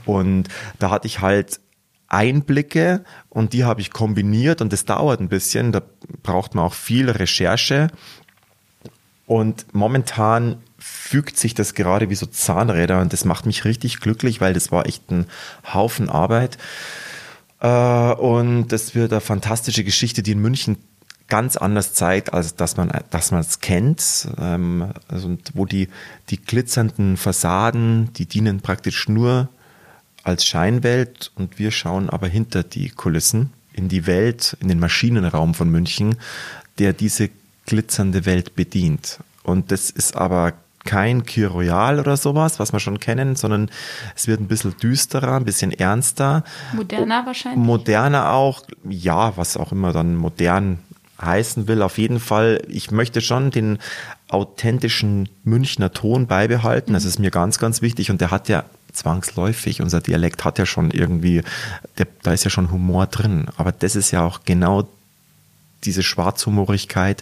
Und 0.06 0.48
da 0.80 0.90
hatte 0.90 1.06
ich 1.06 1.22
halt 1.22 1.60
Einblicke 2.08 3.04
und 3.30 3.54
die 3.54 3.64
habe 3.64 3.80
ich 3.80 3.92
kombiniert 3.92 4.60
und 4.60 4.74
das 4.74 4.86
dauert 4.86 5.20
ein 5.20 5.30
bisschen. 5.30 5.72
Da 5.72 5.84
braucht 6.24 6.56
man 6.56 6.66
auch 6.66 6.74
viel 6.74 7.12
Recherche. 7.12 7.90
Und 9.28 9.68
momentan 9.74 10.58
fügt 10.80 11.38
sich 11.38 11.54
das 11.54 11.76
gerade 11.76 12.10
wie 12.10 12.16
so 12.16 12.26
Zahnräder 12.26 13.02
und 13.02 13.14
das 13.14 13.24
macht 13.24 13.46
mich 13.46 13.66
richtig 13.66 14.00
glücklich, 14.00 14.42
weil 14.42 14.54
das 14.54 14.72
war 14.72 14.88
echt 14.88 15.12
ein 15.12 15.28
Haufen 15.72 16.10
Arbeit. 16.10 16.58
Äh, 17.60 17.68
und 17.68 18.70
das 18.70 18.96
wird 18.96 19.12
eine 19.12 19.22
fantastische 19.22 19.84
Geschichte, 19.84 20.24
die 20.24 20.32
in 20.32 20.40
München 20.40 20.78
ganz 21.28 21.58
anders 21.58 21.94
zeigt, 21.94 22.34
als 22.34 22.56
dass 22.56 22.78
man 22.78 22.92
dass 23.10 23.32
man 23.32 23.42
es 23.42 23.60
kennt. 23.60 24.28
Ähm, 24.40 24.92
also, 25.08 25.38
wo 25.54 25.66
die, 25.66 25.90
die 26.30 26.42
glitzernden 26.42 27.18
Fassaden, 27.18 28.14
die 28.14 28.26
dienen 28.26 28.62
praktisch 28.62 29.10
nur 29.10 29.50
als 30.24 30.46
Scheinwelt 30.46 31.32
und 31.36 31.60
wir 31.60 31.72
schauen 31.72 32.10
aber 32.10 32.28
hinter 32.28 32.64
die 32.64 32.90
Kulissen 32.90 33.54
in 33.74 33.90
die 33.90 34.08
Welt, 34.08 34.58
in 34.60 34.70
den 34.70 34.80
Maschinenraum 34.80 35.54
von 35.54 35.70
München, 35.70 36.18
der 36.80 36.94
diese 36.94 37.30
glitzernde 37.66 38.26
Welt 38.26 38.56
bedient. 38.56 39.20
Und 39.44 39.72
das 39.72 39.90
ist 39.90 40.16
aber 40.16 40.54
kein 40.86 41.26
Kir 41.26 41.50
Royal 41.50 42.00
oder 42.00 42.16
sowas, 42.16 42.60
was 42.60 42.72
wir 42.72 42.80
schon 42.80 43.00
kennen, 43.00 43.36
sondern 43.36 43.70
es 44.16 44.28
wird 44.28 44.40
ein 44.40 44.48
bisschen 44.48 44.78
düsterer, 44.78 45.36
ein 45.36 45.46
bisschen 45.46 45.72
ernster. 45.72 46.44
Moderner 46.74 47.26
wahrscheinlich. 47.26 47.66
Moderner 47.66 48.32
auch, 48.32 48.62
ja, 48.88 49.36
was 49.36 49.58
auch 49.58 49.72
immer 49.72 49.92
dann 49.92 50.16
modern 50.16 50.80
heißen 51.22 51.68
will. 51.68 51.82
Auf 51.82 51.98
jeden 51.98 52.20
Fall, 52.20 52.62
ich 52.68 52.92
möchte 52.92 53.22
schon 53.22 53.52
den 53.52 53.80
authentischen 54.30 55.30
Münchner 55.44 55.94
Ton 55.94 56.28
beibehalten. 56.28 56.94
Das 56.94 57.06
ist 57.06 57.20
mir 57.20 57.32
ganz, 57.32 57.60
ganz 57.60 57.82
wichtig. 57.82 58.12
Und 58.12 58.22
der 58.22 58.32
hat 58.32 58.50
ja 58.50 58.64
zwangsläufig, 58.92 59.82
unser 59.82 60.02
Dialekt 60.02 60.46
hat 60.46 60.58
ja 60.58 60.66
schon 60.66 60.92
irgendwie, 60.92 61.42
der, 61.98 62.08
da 62.24 62.34
ist 62.34 62.44
ja 62.44 62.50
schon 62.50 62.72
Humor 62.72 63.08
drin. 63.08 63.48
Aber 63.58 63.72
das 63.72 63.96
ist 63.96 64.12
ja 64.12 64.26
auch 64.26 64.42
genau 64.46 64.88
diese 65.84 66.04
Schwarzhumorigkeit, 66.04 67.22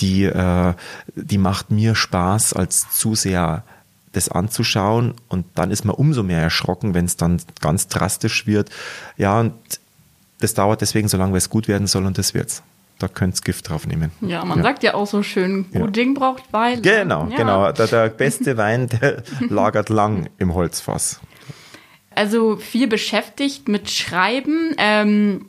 die, 0.00 0.24
äh, 0.24 0.74
die 1.14 1.38
macht 1.38 1.70
mir 1.70 1.94
Spaß 1.94 2.54
als 2.54 2.90
Zuseher 2.90 3.64
das 4.12 4.28
anzuschauen 4.28 5.14
und 5.28 5.46
dann 5.54 5.70
ist 5.70 5.84
man 5.84 5.96
umso 5.96 6.22
mehr 6.22 6.40
erschrocken, 6.40 6.94
wenn 6.94 7.06
es 7.06 7.16
dann 7.16 7.40
ganz 7.60 7.88
drastisch 7.88 8.46
wird. 8.46 8.70
Ja, 9.16 9.40
und 9.40 9.54
das 10.40 10.54
dauert 10.54 10.80
deswegen 10.82 11.08
so 11.08 11.16
lange, 11.16 11.32
weil 11.32 11.38
es 11.38 11.50
gut 11.50 11.68
werden 11.68 11.86
soll 11.86 12.04
und 12.04 12.18
das 12.18 12.34
wird's 12.34 12.62
da 13.02 13.08
könnt 13.08 13.38
ihr 13.38 13.42
Gift 13.42 13.68
drauf 13.68 13.86
nehmen. 13.86 14.12
Ja, 14.20 14.44
man 14.44 14.58
ja. 14.58 14.64
sagt 14.64 14.82
ja 14.82 14.94
auch 14.94 15.06
so 15.06 15.22
schön, 15.22 15.70
gut 15.72 15.80
ja. 15.80 15.86
Ding 15.88 16.14
braucht 16.14 16.52
Weile. 16.52 16.80
Genau, 16.80 17.26
ja. 17.30 17.36
genau. 17.36 17.72
Der, 17.72 17.86
der 17.86 18.08
beste 18.08 18.56
Wein, 18.56 18.88
der 18.88 19.22
lagert 19.48 19.88
lang 19.88 20.28
im 20.38 20.54
Holzfass. 20.54 21.20
Also 22.14 22.56
viel 22.56 22.86
beschäftigt 22.86 23.68
mit 23.68 23.90
Schreiben, 23.90 24.74
ähm, 24.78 25.46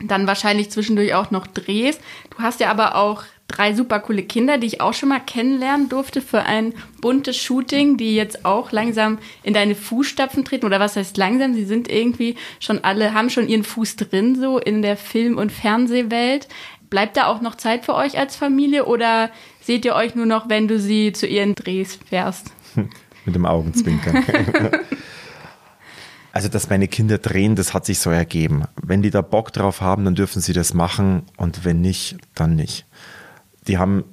dann 0.00 0.26
wahrscheinlich 0.26 0.70
zwischendurch 0.70 1.14
auch 1.14 1.30
noch 1.30 1.46
Drehs. 1.46 1.98
Du 2.30 2.38
hast 2.38 2.60
ja 2.60 2.70
aber 2.70 2.96
auch 2.96 3.24
drei 3.48 3.74
super 3.74 4.00
coole 4.00 4.22
Kinder, 4.22 4.58
die 4.58 4.66
ich 4.66 4.80
auch 4.80 4.94
schon 4.94 5.10
mal 5.10 5.20
kennenlernen 5.20 5.88
durfte 5.88 6.20
für 6.22 6.42
ein 6.44 6.74
buntes 7.00 7.36
Shooting, 7.36 7.96
die 7.96 8.16
jetzt 8.16 8.44
auch 8.44 8.72
langsam 8.72 9.18
in 9.42 9.54
deine 9.54 9.74
Fußstapfen 9.74 10.44
treten. 10.44 10.66
Oder 10.66 10.80
was 10.80 10.96
heißt 10.96 11.16
langsam? 11.16 11.54
Sie 11.54 11.64
sind 11.64 11.90
irgendwie 11.90 12.36
schon 12.58 12.82
alle, 12.82 13.14
haben 13.14 13.30
schon 13.30 13.48
ihren 13.48 13.64
Fuß 13.64 13.96
drin, 13.96 14.36
so 14.36 14.58
in 14.58 14.82
der 14.82 14.96
Film- 14.96 15.38
und 15.38 15.52
Fernsehwelt. 15.52 16.48
Bleibt 16.94 17.16
da 17.16 17.26
auch 17.26 17.40
noch 17.40 17.56
Zeit 17.56 17.84
für 17.84 17.96
euch 17.96 18.18
als 18.18 18.36
Familie 18.36 18.84
oder 18.84 19.30
seht 19.60 19.84
ihr 19.84 19.96
euch 19.96 20.14
nur 20.14 20.26
noch, 20.26 20.48
wenn 20.48 20.68
du 20.68 20.78
sie 20.78 21.12
zu 21.12 21.26
ihren 21.26 21.56
Drehs 21.56 21.98
fährst? 22.08 22.52
Mit 23.24 23.34
dem 23.34 23.46
Augenzwinkern. 23.46 24.22
also, 26.32 26.46
dass 26.46 26.70
meine 26.70 26.86
Kinder 26.86 27.18
drehen, 27.18 27.56
das 27.56 27.74
hat 27.74 27.84
sich 27.84 27.98
so 27.98 28.10
ergeben. 28.10 28.62
Wenn 28.80 29.02
die 29.02 29.10
da 29.10 29.22
Bock 29.22 29.52
drauf 29.52 29.80
haben, 29.80 30.04
dann 30.04 30.14
dürfen 30.14 30.40
sie 30.40 30.52
das 30.52 30.72
machen 30.72 31.24
und 31.36 31.64
wenn 31.64 31.80
nicht, 31.80 32.18
dann 32.36 32.54
nicht. 32.54 32.86
Die 33.66 33.76
haben 33.76 34.04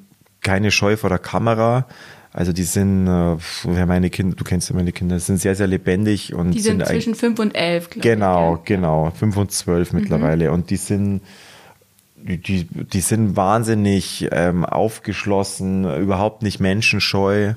keine 0.41 0.71
Scheu 0.71 0.97
vor 0.97 1.11
der 1.11 1.19
Kamera. 1.19 1.85
Also 2.33 2.51
die 2.51 2.63
sind, 2.63 3.05
äh, 3.05 3.85
meine 3.85 4.09
Kinder, 4.09 4.35
du 4.35 4.43
kennst 4.43 4.71
ja 4.71 4.75
meine 4.75 4.91
Kinder, 4.91 5.19
sind 5.19 5.37
sehr, 5.37 5.53
sehr 5.53 5.67
lebendig 5.67 6.33
und 6.33 6.49
die 6.49 6.61
sind, 6.61 6.79
sind 6.79 6.87
zwischen 6.87 7.13
fünf 7.13 7.37
und 7.37 7.53
elf, 7.53 7.91
genau, 7.91 7.99
ich. 7.99 8.01
Genau, 8.01 8.61
genau, 8.65 9.11
fünf 9.11 9.37
und 9.37 9.51
zwölf 9.51 9.93
mhm. 9.93 9.99
mittlerweile 9.99 10.51
und 10.51 10.71
die 10.71 10.77
sind 10.77 11.21
die, 12.23 12.65
die 12.65 13.01
sind 13.01 13.35
wahnsinnig 13.35 14.27
ähm, 14.31 14.65
aufgeschlossen, 14.65 15.85
überhaupt 15.97 16.43
nicht 16.43 16.59
menschenscheu. 16.59 17.53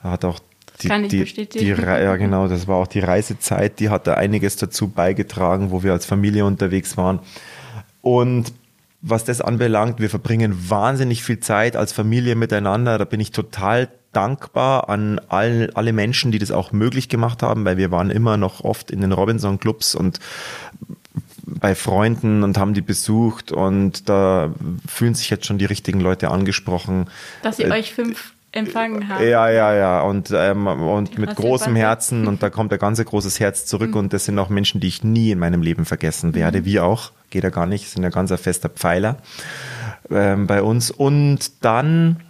Hat 0.00 0.24
auch 0.24 0.40
die, 0.80 0.88
kann 0.88 1.04
ich 1.04 1.10
die, 1.10 1.20
bestätigen. 1.20 1.76
Die, 1.76 1.82
ja, 1.82 2.16
genau, 2.16 2.48
das 2.48 2.66
war 2.66 2.76
auch 2.76 2.86
die 2.86 3.00
Reisezeit, 3.00 3.78
die 3.80 3.88
hat 3.88 4.06
da 4.06 4.14
einiges 4.14 4.56
dazu 4.56 4.88
beigetragen, 4.88 5.70
wo 5.70 5.82
wir 5.82 5.92
als 5.92 6.06
Familie 6.06 6.44
unterwegs 6.44 6.96
waren. 6.96 7.20
Und 8.00 8.52
was 9.00 9.24
das 9.24 9.40
anbelangt, 9.40 10.00
wir 10.00 10.10
verbringen 10.10 10.70
wahnsinnig 10.70 11.24
viel 11.24 11.40
Zeit 11.40 11.76
als 11.76 11.92
Familie 11.92 12.36
miteinander. 12.36 12.98
Da 12.98 13.04
bin 13.04 13.20
ich 13.20 13.32
total 13.32 13.88
dankbar 14.12 14.88
an 14.88 15.20
all, 15.28 15.70
alle 15.74 15.92
Menschen, 15.92 16.30
die 16.30 16.38
das 16.38 16.50
auch 16.50 16.72
möglich 16.72 17.08
gemacht 17.08 17.42
haben, 17.42 17.64
weil 17.64 17.76
wir 17.76 17.90
waren 17.90 18.10
immer 18.10 18.36
noch 18.36 18.62
oft 18.62 18.90
in 18.90 19.00
den 19.00 19.12
Robinson-Clubs 19.12 19.94
und 19.94 20.20
bei 21.44 21.74
Freunden 21.74 22.42
und 22.42 22.58
haben 22.58 22.74
die 22.74 22.82
besucht 22.82 23.52
und 23.52 24.08
da 24.08 24.52
fühlen 24.86 25.14
sich 25.14 25.30
jetzt 25.30 25.46
schon 25.46 25.58
die 25.58 25.64
richtigen 25.64 26.00
Leute 26.00 26.30
angesprochen. 26.30 27.06
Dass 27.42 27.56
sie 27.56 27.64
äh, 27.64 27.70
euch 27.70 27.92
fünf 27.94 28.32
empfangen 28.52 29.08
haben. 29.08 29.26
Ja, 29.26 29.50
ja, 29.50 29.74
ja. 29.74 30.02
Und, 30.02 30.30
ähm, 30.34 30.66
und 30.66 31.18
mit 31.18 31.34
großem 31.34 31.74
Herzen 31.74 32.26
und 32.26 32.42
da 32.42 32.50
kommt 32.50 32.72
ein 32.72 32.78
ganz 32.78 33.02
großes 33.02 33.40
Herz 33.40 33.66
zurück 33.66 33.90
mhm. 33.90 33.96
und 33.96 34.12
das 34.12 34.26
sind 34.26 34.38
auch 34.38 34.50
Menschen, 34.50 34.80
die 34.80 34.88
ich 34.88 35.02
nie 35.02 35.30
in 35.30 35.38
meinem 35.38 35.62
Leben 35.62 35.84
vergessen 35.84 36.34
werde, 36.34 36.60
mhm. 36.60 36.64
wie 36.66 36.80
auch. 36.80 37.12
Geht 37.30 37.44
ja 37.44 37.50
gar 37.50 37.66
nicht, 37.66 37.88
sind 37.88 38.02
ja 38.02 38.10
ganz 38.10 38.30
ein 38.30 38.38
fester 38.38 38.68
Pfeiler 38.68 39.16
ähm, 40.10 40.46
bei 40.46 40.62
uns. 40.62 40.90
Und 40.90 41.64
dann 41.64 42.20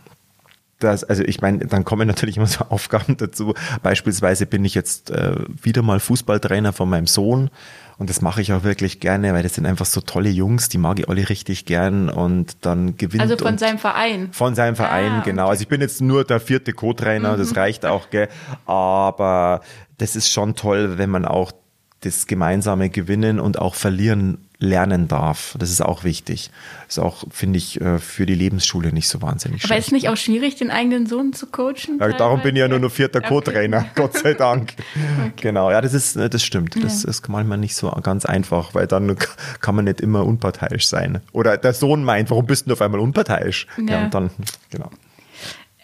das, 0.78 1.04
also 1.04 1.22
ich 1.22 1.40
meine, 1.40 1.66
dann 1.66 1.84
kommen 1.84 2.08
natürlich 2.08 2.36
immer 2.36 2.46
so 2.46 2.64
Aufgaben 2.68 3.16
dazu. 3.16 3.54
Beispielsweise 3.82 4.46
bin 4.46 4.64
ich 4.64 4.74
jetzt 4.74 5.10
äh, 5.10 5.34
wieder 5.62 5.82
mal 5.82 6.00
Fußballtrainer 6.00 6.72
von 6.72 6.88
meinem 6.88 7.06
Sohn 7.06 7.50
und 7.98 8.10
das 8.10 8.20
mache 8.20 8.40
ich 8.40 8.52
auch 8.52 8.64
wirklich 8.64 9.00
gerne, 9.00 9.32
weil 9.32 9.42
das 9.42 9.54
sind 9.54 9.66
einfach 9.66 9.86
so 9.86 10.00
tolle 10.00 10.30
Jungs, 10.30 10.68
die 10.68 10.78
mag 10.78 10.98
ich 10.98 11.08
alle 11.08 11.28
richtig 11.28 11.66
gern 11.66 12.08
und 12.08 12.64
dann 12.64 12.96
gewinnt. 12.96 13.22
Also 13.22 13.36
von 13.36 13.58
seinem 13.58 13.78
Verein. 13.78 14.32
Von 14.32 14.54
seinem 14.54 14.76
Verein, 14.76 15.12
ah, 15.12 15.22
genau. 15.24 15.48
Also 15.48 15.62
ich 15.62 15.68
bin 15.68 15.80
jetzt 15.80 16.00
nur 16.00 16.24
der 16.24 16.40
vierte 16.40 16.72
Co-Trainer, 16.72 17.34
mhm. 17.34 17.38
das 17.38 17.56
reicht 17.56 17.84
auch, 17.86 18.10
gell. 18.10 18.28
Aber 18.66 19.60
das 19.98 20.16
ist 20.16 20.30
schon 20.30 20.54
toll, 20.54 20.98
wenn 20.98 21.10
man 21.10 21.24
auch 21.24 21.52
das 22.00 22.26
gemeinsame 22.26 22.90
Gewinnen 22.90 23.38
und 23.38 23.58
auch 23.58 23.74
Verlieren 23.74 24.48
lernen 24.62 25.08
darf. 25.08 25.54
Das 25.58 25.70
ist 25.70 25.82
auch 25.82 26.04
wichtig. 26.04 26.50
Ist 26.88 26.98
auch, 26.98 27.24
finde 27.30 27.58
ich, 27.58 27.80
äh, 27.80 27.98
für 27.98 28.24
die 28.24 28.34
Lebensschule 28.34 28.92
nicht 28.92 29.08
so 29.08 29.20
wahnsinnig 29.20 29.62
Aber 29.62 29.74
schlecht. 29.74 29.88
ist 29.88 29.92
nicht 29.92 30.08
auch 30.08 30.16
schwierig, 30.16 30.54
den 30.54 30.70
eigenen 30.70 31.06
Sohn 31.06 31.32
zu 31.32 31.46
coachen? 31.46 31.98
Ja, 32.00 32.08
darum 32.12 32.40
bin 32.40 32.56
ich 32.56 32.60
ja 32.60 32.68
nur 32.68 32.78
noch 32.78 32.90
vierter 32.90 33.18
okay. 33.18 33.28
Co-Trainer, 33.28 33.86
Gott 33.94 34.16
sei 34.16 34.34
Dank. 34.34 34.74
okay. 34.74 35.32
Genau, 35.36 35.70
ja, 35.70 35.80
das 35.80 35.92
ist, 35.92 36.16
das 36.16 36.42
stimmt. 36.42 36.82
Das 36.82 37.02
ja. 37.02 37.10
ist 37.10 37.28
manchmal 37.28 37.58
nicht 37.58 37.74
so 37.74 37.90
ganz 38.02 38.24
einfach, 38.24 38.74
weil 38.74 38.86
dann 38.86 39.16
kann 39.60 39.74
man 39.74 39.84
nicht 39.84 40.00
immer 40.00 40.24
unparteiisch 40.24 40.86
sein. 40.86 41.20
Oder 41.32 41.56
der 41.56 41.74
Sohn 41.74 42.04
meint, 42.04 42.30
warum 42.30 42.46
bist 42.46 42.68
du 42.68 42.72
auf 42.72 42.80
einmal 42.80 43.00
unparteiisch? 43.00 43.66
Ja, 43.76 43.94
ja 43.94 44.04
und 44.04 44.14
dann, 44.14 44.30
genau. 44.70 44.90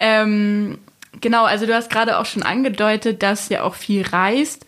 Ähm, 0.00 0.78
Genau, 1.20 1.44
also 1.44 1.66
du 1.66 1.74
hast 1.74 1.90
gerade 1.90 2.18
auch 2.18 2.26
schon 2.26 2.42
angedeutet, 2.42 3.22
dass 3.22 3.50
ihr 3.50 3.64
auch 3.64 3.74
viel 3.74 4.06
reist 4.06 4.66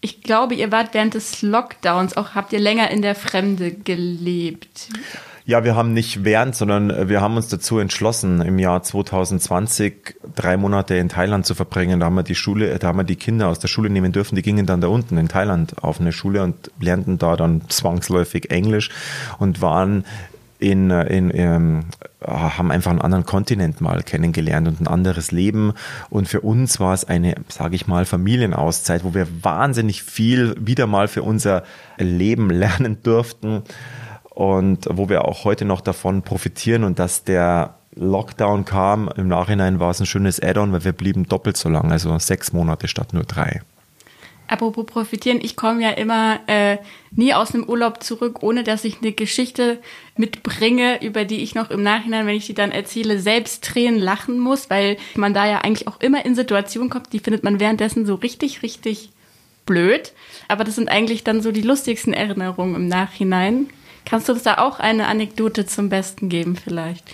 ich 0.00 0.22
glaube, 0.22 0.54
ihr 0.54 0.70
wart 0.70 0.94
während 0.94 1.14
des 1.14 1.42
Lockdowns 1.42 2.16
auch, 2.16 2.34
habt 2.34 2.52
ihr 2.52 2.60
länger 2.60 2.90
in 2.90 3.02
der 3.02 3.14
Fremde 3.14 3.72
gelebt? 3.72 4.88
Ja, 5.44 5.64
wir 5.64 5.74
haben 5.74 5.94
nicht 5.94 6.24
während, 6.24 6.54
sondern 6.54 7.08
wir 7.08 7.22
haben 7.22 7.36
uns 7.36 7.48
dazu 7.48 7.78
entschlossen, 7.78 8.42
im 8.42 8.58
Jahr 8.58 8.82
2020 8.82 10.16
drei 10.36 10.58
Monate 10.58 10.96
in 10.96 11.08
Thailand 11.08 11.46
zu 11.46 11.54
verbringen. 11.54 12.00
Da 12.00 12.06
haben 12.06 12.16
wir 12.16 12.22
die 12.22 12.34
Schule, 12.34 12.78
da 12.78 12.88
haben 12.88 12.98
wir 12.98 13.04
die 13.04 13.16
Kinder 13.16 13.48
aus 13.48 13.58
der 13.58 13.68
Schule 13.68 13.88
nehmen 13.88 14.12
dürfen. 14.12 14.36
Die 14.36 14.42
gingen 14.42 14.66
dann 14.66 14.82
da 14.82 14.88
unten 14.88 15.16
in 15.16 15.28
Thailand 15.28 15.82
auf 15.82 16.00
eine 16.00 16.12
Schule 16.12 16.42
und 16.42 16.70
lernten 16.78 17.16
da 17.16 17.34
dann 17.36 17.62
zwangsläufig 17.68 18.50
Englisch 18.50 18.90
und 19.38 19.62
waren 19.62 20.04
in, 20.58 20.90
in, 20.90 21.30
in, 21.30 21.38
ähm, 21.38 21.84
haben 22.24 22.70
einfach 22.70 22.90
einen 22.90 23.00
anderen 23.00 23.24
Kontinent 23.24 23.80
mal 23.80 24.02
kennengelernt 24.02 24.66
und 24.68 24.80
ein 24.80 24.86
anderes 24.86 25.30
Leben. 25.30 25.72
Und 26.10 26.28
für 26.28 26.40
uns 26.40 26.80
war 26.80 26.94
es 26.94 27.04
eine, 27.04 27.34
sage 27.48 27.76
ich 27.76 27.86
mal, 27.86 28.04
Familienauszeit, 28.04 29.04
wo 29.04 29.14
wir 29.14 29.26
wahnsinnig 29.42 30.02
viel 30.02 30.54
wieder 30.58 30.86
mal 30.86 31.08
für 31.08 31.22
unser 31.22 31.62
Leben 31.96 32.50
lernen 32.50 32.98
durften 33.02 33.62
und 34.30 34.86
wo 34.90 35.08
wir 35.08 35.24
auch 35.24 35.44
heute 35.44 35.64
noch 35.64 35.80
davon 35.80 36.22
profitieren 36.22 36.84
und 36.84 36.98
dass 36.98 37.24
der 37.24 37.74
Lockdown 37.94 38.64
kam. 38.64 39.10
Im 39.16 39.28
Nachhinein 39.28 39.80
war 39.80 39.90
es 39.90 40.00
ein 40.00 40.06
schönes 40.06 40.40
Add-on, 40.40 40.72
weil 40.72 40.84
wir 40.84 40.92
blieben 40.92 41.26
doppelt 41.26 41.56
so 41.56 41.68
lang, 41.68 41.90
also 41.90 42.16
sechs 42.18 42.52
Monate 42.52 42.88
statt 42.88 43.12
nur 43.12 43.24
drei. 43.24 43.62
Apropos 44.48 44.86
profitieren, 44.86 45.40
ich 45.42 45.56
komme 45.56 45.82
ja 45.82 45.90
immer 45.90 46.40
äh, 46.46 46.78
nie 47.10 47.34
aus 47.34 47.54
einem 47.54 47.64
Urlaub 47.64 48.02
zurück, 48.02 48.42
ohne 48.42 48.64
dass 48.64 48.84
ich 48.84 48.98
eine 49.00 49.12
Geschichte 49.12 49.78
mitbringe, 50.16 51.04
über 51.04 51.26
die 51.26 51.42
ich 51.42 51.54
noch 51.54 51.70
im 51.70 51.82
Nachhinein, 51.82 52.26
wenn 52.26 52.34
ich 52.34 52.46
die 52.46 52.54
dann 52.54 52.72
erzähle, 52.72 53.18
selbst 53.18 53.62
Tränen 53.62 54.00
lachen 54.00 54.38
muss, 54.38 54.70
weil 54.70 54.96
man 55.14 55.34
da 55.34 55.46
ja 55.46 55.58
eigentlich 55.58 55.86
auch 55.86 56.00
immer 56.00 56.24
in 56.24 56.34
Situationen 56.34 56.88
kommt, 56.88 57.12
die 57.12 57.18
findet 57.18 57.44
man 57.44 57.60
währenddessen 57.60 58.06
so 58.06 58.14
richtig, 58.14 58.62
richtig 58.62 59.10
blöd. 59.66 60.12
Aber 60.48 60.64
das 60.64 60.76
sind 60.76 60.88
eigentlich 60.88 61.24
dann 61.24 61.42
so 61.42 61.52
die 61.52 61.62
lustigsten 61.62 62.14
Erinnerungen 62.14 62.74
im 62.74 62.88
Nachhinein. 62.88 63.68
Kannst 64.06 64.28
du 64.28 64.32
uns 64.32 64.42
da 64.42 64.56
auch 64.56 64.80
eine 64.80 65.06
Anekdote 65.08 65.66
zum 65.66 65.90
Besten 65.90 66.30
geben 66.30 66.56
vielleicht? 66.56 67.04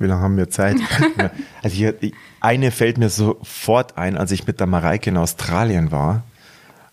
Wie 0.00 0.06
lange 0.06 0.22
haben 0.22 0.36
wir 0.38 0.48
Zeit? 0.48 0.78
also 1.62 1.92
ich, 2.00 2.14
eine 2.40 2.70
fällt 2.70 2.96
mir 2.96 3.10
sofort 3.10 3.98
ein, 3.98 4.16
als 4.16 4.32
ich 4.32 4.46
mit 4.46 4.58
der 4.58 4.66
Mareike 4.66 5.10
in 5.10 5.18
Australien 5.18 5.92
war. 5.92 6.24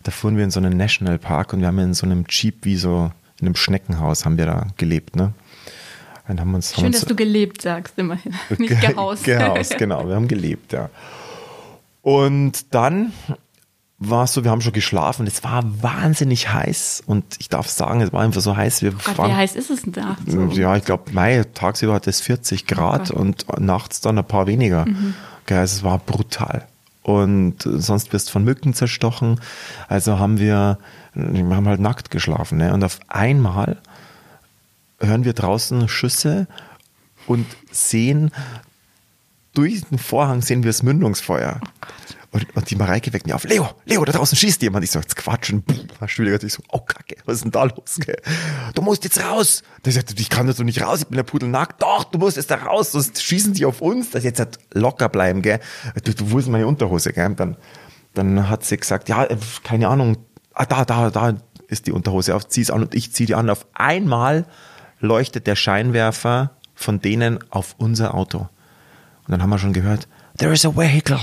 Da 0.02 0.10
fuhren 0.10 0.36
wir 0.36 0.44
in 0.44 0.50
so 0.50 0.60
einen 0.60 0.76
Nationalpark 0.76 1.54
und 1.54 1.60
wir 1.60 1.68
haben 1.68 1.78
in 1.78 1.94
so 1.94 2.04
einem 2.04 2.26
Jeep 2.28 2.64
wie 2.64 2.76
so 2.76 3.10
in 3.40 3.46
einem 3.46 3.56
Schneckenhaus 3.56 4.24
haben 4.24 4.36
wir 4.36 4.46
da 4.46 4.66
gelebt, 4.76 5.16
ne? 5.16 5.32
Und 6.28 6.40
haben 6.40 6.54
uns, 6.54 6.74
Schön, 6.74 6.78
haben 6.78 6.86
uns, 6.88 7.00
dass 7.00 7.08
du 7.08 7.16
gelebt 7.16 7.62
sagst, 7.62 7.94
immerhin. 7.96 8.34
Nicht 8.58 8.80
gehaust. 8.80 9.24
gehaust, 9.24 9.78
genau. 9.78 10.06
Wir 10.06 10.14
haben 10.14 10.28
gelebt, 10.28 10.72
ja. 10.72 10.90
Und 12.02 12.74
dann 12.74 13.12
war 13.98 14.24
es 14.24 14.32
so, 14.32 14.44
wir 14.44 14.50
haben 14.50 14.60
schon 14.60 14.72
geschlafen. 14.72 15.26
Es 15.26 15.42
war 15.42 15.64
wahnsinnig 15.82 16.52
heiß 16.52 17.02
und 17.06 17.24
ich 17.40 17.48
darf 17.48 17.68
sagen, 17.68 18.00
es 18.00 18.12
war 18.12 18.22
einfach 18.22 18.40
so 18.40 18.56
heiß. 18.56 18.82
Wir 18.82 18.92
Gott, 18.92 19.18
waren, 19.18 19.30
wie 19.30 19.34
heiß 19.34 19.56
ist 19.56 19.70
es 19.70 19.82
denn 19.82 19.92
da? 19.92 20.16
So? 20.24 20.46
Ja, 20.46 20.76
ich 20.76 20.84
glaube, 20.84 21.10
Mai, 21.12 21.44
tagsüber 21.54 21.94
hat 21.94 22.06
es 22.06 22.20
40 22.20 22.66
Grad 22.66 23.10
oh 23.10 23.18
und 23.18 23.46
nachts 23.58 24.00
dann 24.00 24.18
ein 24.18 24.24
paar 24.24 24.46
weniger. 24.46 24.86
Mhm. 24.86 25.14
Also 25.50 25.76
es 25.78 25.82
war 25.82 25.98
brutal. 25.98 26.66
Und 27.02 27.56
sonst 27.62 28.12
wirst 28.12 28.28
du 28.28 28.32
von 28.32 28.44
Mücken 28.44 28.74
zerstochen. 28.74 29.40
Also 29.88 30.18
haben 30.18 30.38
wir, 30.38 30.78
wir 31.14 31.56
haben 31.56 31.66
halt 31.66 31.80
nackt 31.80 32.10
geschlafen. 32.10 32.58
Ne? 32.58 32.72
Und 32.74 32.84
auf 32.84 33.00
einmal 33.08 33.78
hören 35.00 35.24
wir 35.24 35.32
draußen 35.32 35.88
Schüsse 35.88 36.46
und 37.26 37.46
sehen 37.70 38.30
durch 39.54 39.82
den 39.86 39.98
Vorhang 39.98 40.42
sehen 40.42 40.62
wir 40.62 40.68
das 40.68 40.82
Mündungsfeuer. 40.82 41.60
Oh 41.60 42.17
und, 42.30 42.54
und 42.54 42.70
die 42.70 42.76
Mareike 42.76 43.12
weckt 43.12 43.26
mich 43.26 43.34
auf. 43.34 43.44
Leo, 43.44 43.70
Leo, 43.86 44.04
da 44.04 44.12
draußen 44.12 44.36
schießt 44.36 44.60
jemand. 44.60 44.84
Ich 44.84 44.90
so, 44.90 44.98
jetzt 44.98 45.16
quatschen. 45.16 45.64
Studio, 46.06 46.36
ich 46.36 46.52
so, 46.52 46.62
oh 46.70 46.80
Kacke, 46.80 47.16
was 47.24 47.36
ist 47.36 47.44
denn 47.44 47.52
da 47.52 47.64
los? 47.64 47.98
Gell? 48.00 48.20
Du 48.74 48.82
musst 48.82 49.04
jetzt 49.04 49.22
raus. 49.24 49.62
Der 49.84 49.92
sagt, 49.92 50.18
ich 50.18 50.28
kann 50.28 50.46
das 50.46 50.56
doch 50.56 50.64
nicht 50.64 50.82
raus, 50.82 51.00
ich 51.00 51.06
bin 51.06 51.16
der 51.16 51.22
pudelnackt. 51.22 51.82
Doch, 51.82 52.04
du 52.04 52.18
musst 52.18 52.36
jetzt 52.36 52.50
da 52.50 52.56
raus, 52.56 52.92
sonst 52.92 53.22
schießen 53.22 53.54
die 53.54 53.64
auf 53.64 53.80
uns. 53.80 54.10
Das 54.10 54.24
jetzt 54.24 54.40
halt 54.40 54.58
locker 54.74 55.08
bleiben, 55.08 55.40
gell. 55.40 55.60
Du, 56.04 56.14
du, 56.14 56.30
wo 56.30 56.38
ist 56.38 56.48
meine 56.48 56.66
Unterhose, 56.66 57.14
gell? 57.14 57.34
Dann, 57.34 57.56
dann 58.12 58.48
hat 58.50 58.62
sie 58.64 58.76
gesagt, 58.76 59.08
ja, 59.08 59.24
äh, 59.24 59.36
keine 59.64 59.88
Ahnung. 59.88 60.18
Ah, 60.52 60.66
da, 60.66 60.84
da, 60.84 61.10
da 61.10 61.34
ist 61.68 61.86
die 61.86 61.92
Unterhose 61.92 62.34
auf, 62.34 62.46
zieh's 62.46 62.70
an 62.70 62.82
und 62.82 62.94
ich 62.94 63.12
zieh 63.12 63.24
die 63.24 63.36
an. 63.36 63.48
Auf 63.48 63.66
einmal 63.72 64.44
leuchtet 65.00 65.46
der 65.46 65.56
Scheinwerfer 65.56 66.50
von 66.74 67.00
denen 67.00 67.38
auf 67.50 67.74
unser 67.78 68.14
Auto. 68.14 68.40
Und 68.40 69.32
dann 69.32 69.42
haben 69.42 69.50
wir 69.50 69.58
schon 69.58 69.72
gehört, 69.72 70.08
there 70.36 70.52
is 70.52 70.66
a 70.66 70.76
vehicle 70.76 71.20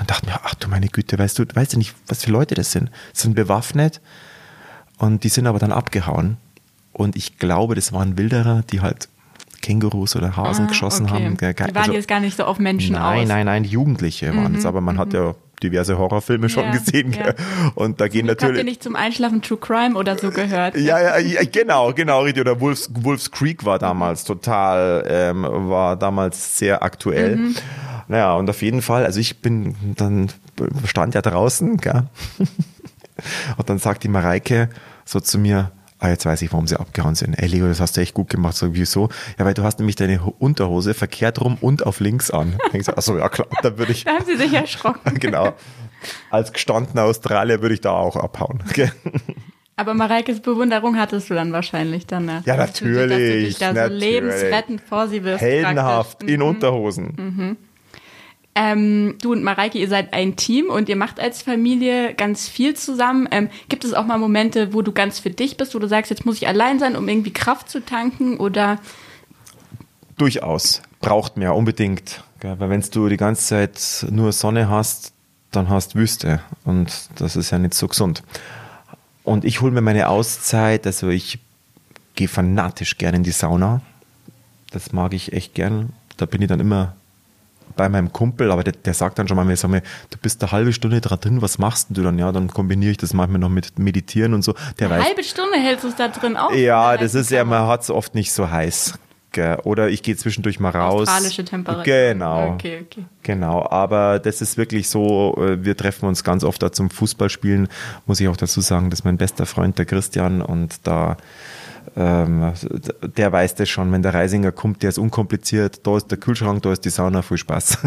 dann 0.00 0.06
dachte 0.06 0.26
mir, 0.26 0.40
ach 0.44 0.54
du 0.54 0.68
meine 0.68 0.88
Güte, 0.88 1.18
weißt 1.18 1.38
du, 1.38 1.44
weißt 1.52 1.74
du 1.74 1.78
nicht, 1.78 1.94
was 2.06 2.24
für 2.24 2.30
Leute 2.30 2.54
das 2.54 2.72
sind? 2.72 2.90
Sie 3.12 3.22
sind 3.22 3.34
bewaffnet 3.34 4.00
und 4.96 5.24
die 5.24 5.28
sind 5.28 5.46
aber 5.46 5.58
dann 5.58 5.72
abgehauen. 5.72 6.38
Und 6.92 7.16
ich 7.16 7.38
glaube, 7.38 7.74
das 7.74 7.92
waren 7.92 8.16
Wilderer, 8.16 8.62
die 8.70 8.80
halt 8.80 9.08
Kängurus 9.60 10.16
oder 10.16 10.36
Hasen 10.36 10.64
ah, 10.64 10.68
geschossen 10.68 11.04
okay. 11.04 11.26
haben. 11.26 11.36
Die 11.36 11.42
waren 11.44 11.76
also, 11.76 11.92
jetzt 11.92 12.08
gar 12.08 12.20
nicht 12.20 12.34
so 12.34 12.44
auf 12.44 12.58
Menschen 12.58 12.94
nein, 12.94 13.02
aus. 13.02 13.28
Nein, 13.28 13.44
nein, 13.44 13.62
nein, 13.62 13.64
Jugendliche 13.64 14.34
waren 14.34 14.54
es, 14.54 14.62
mhm, 14.62 14.68
aber 14.68 14.80
man 14.80 14.96
hat 14.96 15.08
mhm. 15.08 15.14
ja 15.14 15.34
diverse 15.62 15.98
Horrorfilme 15.98 16.48
schon 16.48 16.64
ja, 16.64 16.70
gesehen. 16.70 17.12
Ja. 17.12 17.34
Und 17.74 18.00
da 18.00 18.08
gehen 18.08 18.24
natürlich. 18.24 18.56
Habt 18.56 18.58
ihr 18.58 18.64
nicht 18.64 18.82
zum 18.82 18.96
Einschlafen 18.96 19.42
True 19.42 19.58
Crime 19.58 19.94
oder 19.96 20.16
so 20.16 20.30
gehört? 20.30 20.76
ja, 20.76 20.98
ja, 20.98 21.18
ja, 21.18 21.42
genau, 21.44 21.92
genau, 21.92 22.22
richtig. 22.22 22.40
Oder 22.40 22.58
Wolfs, 22.60 22.90
Wolfs 22.94 23.30
Creek 23.30 23.66
war 23.66 23.78
damals 23.78 24.24
total, 24.24 25.04
ähm, 25.06 25.42
war 25.42 25.96
damals 25.96 26.56
sehr 26.56 26.82
aktuell. 26.82 27.36
Mhm. 27.36 27.54
Naja, 28.10 28.34
und 28.34 28.50
auf 28.50 28.60
jeden 28.60 28.82
Fall, 28.82 29.04
also 29.04 29.20
ich 29.20 29.38
bin 29.40 29.76
dann, 29.96 30.30
stand 30.84 31.14
ja 31.14 31.22
draußen, 31.22 31.76
gell? 31.76 32.08
und 33.56 33.70
dann 33.70 33.78
sagt 33.78 34.02
die 34.02 34.08
Mareike 34.08 34.68
so 35.04 35.20
zu 35.20 35.38
mir, 35.38 35.70
ah, 36.00 36.08
jetzt 36.08 36.26
weiß 36.26 36.42
ich, 36.42 36.50
warum 36.52 36.66
sie 36.66 36.78
abgehauen 36.80 37.14
sind. 37.14 37.34
Ey, 37.34 37.46
Leo, 37.46 37.68
das 37.68 37.78
hast 37.80 37.96
du 37.96 38.00
echt 38.00 38.14
gut 38.14 38.28
gemacht. 38.28 38.56
So, 38.56 38.74
wieso? 38.74 39.10
Ja, 39.38 39.44
weil 39.44 39.54
du 39.54 39.62
hast 39.62 39.78
nämlich 39.78 39.94
deine 39.94 40.20
Unterhose 40.20 40.92
verkehrt 40.92 41.40
rum 41.40 41.56
und 41.60 41.86
auf 41.86 42.00
links 42.00 42.32
an. 42.32 42.54
Ich 42.72 42.84
so, 42.84 42.92
achso, 42.94 43.16
ja 43.16 43.28
klar, 43.28 43.46
da 43.62 43.78
würde 43.78 43.92
ich. 43.92 44.02
Da 44.04 44.14
haben 44.14 44.24
sie 44.26 44.36
sich 44.36 44.52
erschrocken. 44.54 45.14
genau. 45.20 45.52
Als 46.30 46.52
gestandener 46.52 47.04
Australier 47.04 47.62
würde 47.62 47.74
ich 47.74 47.80
da 47.80 47.92
auch 47.92 48.16
abhauen. 48.16 48.60
Aber 49.76 49.94
Mareikes 49.94 50.40
Bewunderung 50.40 50.96
hattest 50.98 51.30
du 51.30 51.34
dann 51.34 51.52
wahrscheinlich 51.52 52.08
danach. 52.08 52.44
Ja, 52.44 52.56
Dass 52.56 52.72
du 52.72 52.86
dich- 52.86 52.96
natürlich, 52.96 53.08
Dass 53.08 53.18
du 53.20 53.38
dich 53.46 53.58
da 53.58 53.68
so 53.68 53.74
natürlich. 53.74 54.00
lebensrettend 54.02 54.80
vor 54.80 55.06
sie 55.06 55.22
wirst. 55.22 55.42
Heldenhaft 55.42 56.18
praktisch. 56.18 56.34
in 56.34 56.42
Unterhosen. 56.42 57.56
Ähm, 58.62 59.16
du 59.22 59.32
und 59.32 59.42
Mareike, 59.42 59.78
ihr 59.78 59.88
seid 59.88 60.12
ein 60.12 60.36
Team 60.36 60.66
und 60.66 60.90
ihr 60.90 60.96
macht 60.96 61.18
als 61.18 61.40
Familie 61.40 62.12
ganz 62.12 62.46
viel 62.46 62.74
zusammen. 62.74 63.26
Ähm, 63.30 63.48
gibt 63.70 63.84
es 63.86 63.94
auch 63.94 64.04
mal 64.04 64.18
Momente, 64.18 64.74
wo 64.74 64.82
du 64.82 64.92
ganz 64.92 65.18
für 65.18 65.30
dich 65.30 65.56
bist, 65.56 65.74
wo 65.74 65.78
du 65.78 65.88
sagst, 65.88 66.10
jetzt 66.10 66.26
muss 66.26 66.36
ich 66.36 66.46
allein 66.46 66.78
sein, 66.78 66.94
um 66.94 67.08
irgendwie 67.08 67.32
Kraft 67.32 67.70
zu 67.70 67.82
tanken 67.82 68.36
oder 68.36 68.78
Durchaus. 70.18 70.82
Braucht 71.00 71.38
mehr, 71.38 71.54
unbedingt. 71.54 72.22
Weil 72.42 72.68
wenn 72.68 72.82
du 72.82 73.08
die 73.08 73.16
ganze 73.16 73.46
Zeit 73.46 74.06
nur 74.10 74.32
Sonne 74.32 74.68
hast, 74.68 75.14
dann 75.50 75.70
hast 75.70 75.94
Wüste. 75.94 76.42
Und 76.66 77.08
das 77.16 77.36
ist 77.36 77.52
ja 77.52 77.58
nicht 77.58 77.72
so 77.72 77.88
gesund. 77.88 78.22
Und 79.24 79.46
ich 79.46 79.62
hole 79.62 79.72
mir 79.72 79.80
meine 79.80 80.10
Auszeit, 80.10 80.86
also 80.86 81.08
ich 81.08 81.38
gehe 82.14 82.28
fanatisch 82.28 82.98
gerne 82.98 83.16
in 83.16 83.22
die 83.22 83.30
Sauna. 83.30 83.80
Das 84.70 84.92
mag 84.92 85.14
ich 85.14 85.32
echt 85.32 85.54
gern. 85.54 85.94
Da 86.18 86.26
bin 86.26 86.42
ich 86.42 86.48
dann 86.48 86.60
immer 86.60 86.96
bei 87.76 87.88
meinem 87.88 88.12
Kumpel, 88.12 88.50
aber 88.50 88.64
der, 88.64 88.72
der 88.72 88.94
sagt 88.94 89.18
dann 89.18 89.28
schon 89.28 89.36
mal, 89.36 89.56
sag 89.56 89.70
mal, 89.70 89.82
du 90.10 90.18
bist 90.18 90.42
eine 90.42 90.52
halbe 90.52 90.72
Stunde 90.72 91.00
da 91.00 91.16
drin, 91.16 91.42
was 91.42 91.58
machst 91.58 91.90
denn 91.90 91.94
du 91.94 92.02
dann? 92.02 92.18
Ja, 92.18 92.32
dann 92.32 92.48
kombiniere 92.48 92.92
ich 92.92 92.98
das 92.98 93.14
manchmal 93.14 93.40
noch 93.40 93.48
mit 93.48 93.78
Meditieren 93.78 94.34
und 94.34 94.42
so. 94.42 94.54
Der 94.78 94.88
eine 94.88 95.00
weiß, 95.00 95.06
halbe 95.08 95.24
Stunde 95.24 95.58
hältst 95.58 95.84
du 95.84 95.88
es 95.88 95.96
da 95.96 96.08
drin 96.08 96.36
auf? 96.36 96.54
ja, 96.54 96.96
das 96.96 97.14
ist 97.14 97.30
ja, 97.30 97.44
man 97.44 97.66
hat 97.66 97.82
es 97.82 97.90
oft 97.90 98.14
nicht 98.14 98.32
so 98.32 98.50
heiß. 98.50 98.94
Oder 99.62 99.90
ich 99.90 100.02
gehe 100.02 100.16
zwischendurch 100.16 100.58
mal 100.58 100.70
raus. 100.70 101.08
Australische 101.08 101.44
Temperatur. 101.44 101.84
Genau. 101.84 102.54
Okay, 102.54 102.84
okay. 102.84 103.04
Genau, 103.22 103.64
aber 103.70 104.18
das 104.18 104.42
ist 104.42 104.56
wirklich 104.56 104.88
so, 104.88 105.36
äh, 105.38 105.64
wir 105.64 105.76
treffen 105.76 106.06
uns 106.06 106.24
ganz 106.24 106.42
oft 106.42 106.60
da 106.62 106.72
zum 106.72 106.90
Fußballspielen, 106.90 107.68
muss 108.06 108.18
ich 108.18 108.26
auch 108.26 108.36
dazu 108.36 108.60
sagen, 108.60 108.90
das 108.90 109.00
ist 109.00 109.04
mein 109.04 109.18
bester 109.18 109.46
Freund, 109.46 109.78
der 109.78 109.86
Christian, 109.86 110.42
und 110.42 110.84
da, 110.84 111.16
ähm, 111.96 112.52
der 113.16 113.32
weiß 113.32 113.56
das 113.56 113.68
schon, 113.68 113.90
wenn 113.92 114.02
der 114.02 114.14
Reisinger 114.14 114.52
kommt, 114.52 114.82
der 114.82 114.90
ist 114.90 114.98
unkompliziert, 114.98 115.86
da 115.86 115.96
ist 115.96 116.10
der 116.10 116.18
Kühlschrank, 116.18 116.62
da 116.62 116.72
ist 116.72 116.84
die 116.84 116.90
Sauna, 116.90 117.22
viel 117.22 117.38
Spaß. 117.38 117.78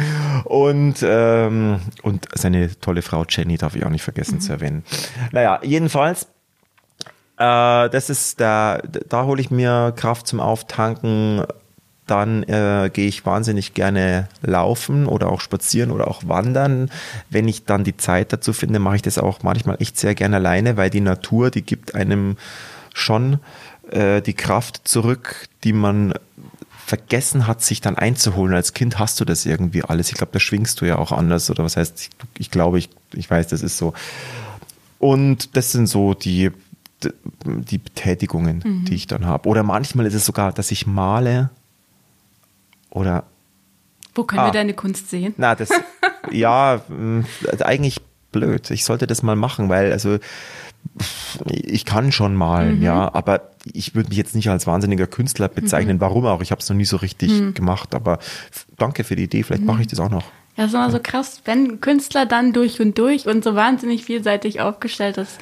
und, 0.44 0.96
ähm, 1.02 1.80
und 2.02 2.26
seine 2.34 2.78
tolle 2.80 3.02
Frau 3.02 3.24
Jenny 3.28 3.56
darf 3.58 3.76
ich 3.76 3.84
auch 3.86 3.90
nicht 3.90 4.02
vergessen 4.02 4.40
zu 4.40 4.52
erwähnen. 4.52 4.84
Naja, 5.30 5.60
jedenfalls, 5.62 6.26
äh, 7.36 7.88
das 7.88 8.10
ist 8.10 8.40
da, 8.40 8.80
da 9.08 9.24
hole 9.24 9.40
ich 9.40 9.50
mir 9.50 9.92
Kraft 9.96 10.26
zum 10.26 10.40
Auftanken. 10.40 11.44
Dann 12.06 12.42
äh, 12.42 12.90
gehe 12.92 13.06
ich 13.06 13.24
wahnsinnig 13.24 13.74
gerne 13.74 14.28
laufen 14.42 15.06
oder 15.06 15.30
auch 15.30 15.40
spazieren 15.40 15.92
oder 15.92 16.08
auch 16.08 16.22
wandern. 16.26 16.90
Wenn 17.30 17.46
ich 17.46 17.64
dann 17.64 17.84
die 17.84 17.96
Zeit 17.96 18.32
dazu 18.32 18.52
finde, 18.52 18.80
mache 18.80 18.96
ich 18.96 19.02
das 19.02 19.18
auch 19.18 19.44
manchmal 19.44 19.76
echt 19.78 19.96
sehr 19.96 20.16
gerne 20.16 20.36
alleine, 20.36 20.76
weil 20.76 20.90
die 20.90 21.00
Natur, 21.00 21.50
die 21.50 21.62
gibt 21.62 21.94
einem 21.94 22.36
schon 22.94 23.38
äh, 23.90 24.20
die 24.22 24.34
Kraft 24.34 24.82
zurück, 24.88 25.48
die 25.64 25.72
man 25.72 26.14
vergessen 26.86 27.46
hat, 27.46 27.62
sich 27.62 27.80
dann 27.80 27.96
einzuholen. 27.96 28.54
Als 28.54 28.74
Kind 28.74 28.98
hast 28.98 29.18
du 29.20 29.24
das 29.24 29.46
irgendwie 29.46 29.82
alles. 29.84 30.08
Ich 30.10 30.14
glaube, 30.16 30.32
da 30.32 30.40
schwingst 30.40 30.80
du 30.80 30.84
ja 30.84 30.98
auch 30.98 31.12
anders. 31.12 31.50
Oder 31.50 31.64
was 31.64 31.76
heißt, 31.76 32.00
ich, 32.00 32.10
ich 32.38 32.50
glaube, 32.50 32.78
ich, 32.78 32.90
ich 33.14 33.30
weiß, 33.30 33.48
das 33.48 33.62
ist 33.62 33.78
so. 33.78 33.94
Und 34.98 35.56
das 35.56 35.72
sind 35.72 35.86
so 35.86 36.14
die, 36.14 36.50
die 37.44 37.78
Betätigungen, 37.78 38.84
die 38.86 38.94
ich 38.94 39.06
dann 39.06 39.26
habe. 39.26 39.48
Oder 39.48 39.62
manchmal 39.62 40.06
ist 40.06 40.14
es 40.14 40.26
sogar, 40.26 40.52
dass 40.52 40.70
ich 40.70 40.86
male 40.86 41.50
oder 42.90 43.24
Wo 44.14 44.24
können 44.24 44.40
Ah. 44.40 44.46
wir 44.46 44.52
deine 44.52 44.74
Kunst 44.74 45.08
sehen? 45.10 45.34
na, 45.38 45.54
das, 45.54 45.70
ja, 46.30 46.82
eigentlich 47.60 48.00
blöd. 48.32 48.70
Ich 48.70 48.84
sollte 48.84 49.06
das 49.06 49.22
mal 49.22 49.36
machen, 49.36 49.68
weil, 49.68 49.92
also, 49.92 50.18
ich 51.46 51.84
kann 51.84 52.12
schon 52.12 52.34
malen, 52.36 52.82
ja, 52.82 53.12
aber 53.14 53.50
ich 53.72 53.94
würde 53.94 54.08
mich 54.10 54.18
jetzt 54.18 54.34
nicht 54.34 54.48
als 54.50 54.66
wahnsinniger 54.66 55.06
Künstler 55.06 55.48
bezeichnen. 55.48 56.00
Warum 56.00 56.26
auch? 56.26 56.42
Ich 56.42 56.50
habe 56.50 56.60
es 56.60 56.68
noch 56.68 56.76
nie 56.76 56.84
so 56.84 56.96
richtig 56.98 57.54
gemacht, 57.54 57.94
aber 57.94 58.18
danke 58.78 59.04
für 59.04 59.16
die 59.16 59.24
Idee. 59.24 59.42
Vielleicht 59.42 59.64
mache 59.64 59.80
ich 59.82 59.86
das 59.88 60.00
auch 60.00 60.10
noch. 60.10 60.24
Ja, 60.56 60.66
ist 60.66 60.74
immer 60.74 60.90
so 60.90 60.98
krass, 61.02 61.40
wenn 61.46 61.80
Künstler 61.80 62.26
dann 62.26 62.52
durch 62.52 62.80
und 62.80 62.98
durch 62.98 63.26
und 63.26 63.42
so 63.42 63.54
wahnsinnig 63.54 64.04
vielseitig 64.04 64.60
aufgestellt 64.60 65.16
ist, 65.16 65.38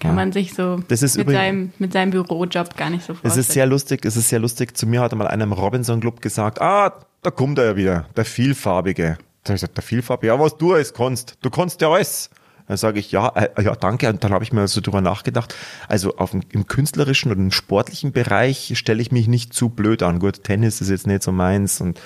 kann 0.00 0.12
Ja. 0.12 0.14
man 0.14 0.32
sich 0.32 0.54
so 0.54 0.80
Das 0.88 1.02
ist 1.02 1.16
mit, 1.18 1.26
übrigens- 1.26 1.42
seinem, 1.42 1.72
mit 1.78 1.92
seinem 1.92 2.10
Bürojob 2.10 2.76
gar 2.76 2.88
nicht 2.88 3.04
so 3.04 3.12
Es 3.12 3.18
vorstellen. 3.20 3.40
ist 3.40 3.52
sehr 3.52 3.66
lustig, 3.66 4.04
es 4.06 4.16
ist 4.16 4.28
sehr 4.30 4.38
lustig. 4.38 4.74
Zu 4.76 4.86
mir 4.86 5.02
hat 5.02 5.14
mal 5.14 5.26
einer 5.26 5.44
im 5.44 5.52
Robinson 5.52 6.00
Club 6.00 6.22
gesagt, 6.22 6.60
ah, 6.62 6.94
da 7.22 7.30
kommt 7.30 7.58
er 7.58 7.66
ja 7.66 7.76
wieder, 7.76 8.06
der 8.16 8.24
Vielfarbige. 8.24 9.18
Da 9.42 9.50
habe 9.50 9.56
ich 9.56 9.60
gesagt, 9.60 9.76
der 9.76 9.84
Vielfarbige, 9.84 10.28
ja, 10.32 10.40
was 10.40 10.56
du 10.56 10.72
alles 10.72 10.94
kannst, 10.94 11.36
du 11.42 11.50
kannst 11.50 11.82
ja 11.82 11.90
alles. 11.90 12.30
Dann 12.66 12.76
sage 12.76 12.98
ich, 12.98 13.12
ja, 13.12 13.28
äh, 13.28 13.62
ja, 13.62 13.74
danke. 13.74 14.08
Und 14.08 14.24
dann 14.24 14.32
habe 14.32 14.44
ich 14.44 14.52
mir 14.52 14.66
so 14.68 14.80
drüber 14.80 15.00
nachgedacht. 15.00 15.54
Also 15.88 16.16
auf 16.16 16.30
dem, 16.30 16.42
im 16.50 16.66
künstlerischen 16.66 17.30
und 17.30 17.38
im 17.38 17.50
sportlichen 17.50 18.12
Bereich 18.12 18.72
stelle 18.76 19.02
ich 19.02 19.12
mich 19.12 19.28
nicht 19.28 19.52
zu 19.52 19.68
blöd 19.68 20.02
an. 20.02 20.18
Gut, 20.18 20.44
Tennis 20.44 20.80
ist 20.80 20.88
jetzt 20.88 21.06
nicht 21.06 21.22
so 21.22 21.32
meins 21.32 21.80
und 21.80 22.00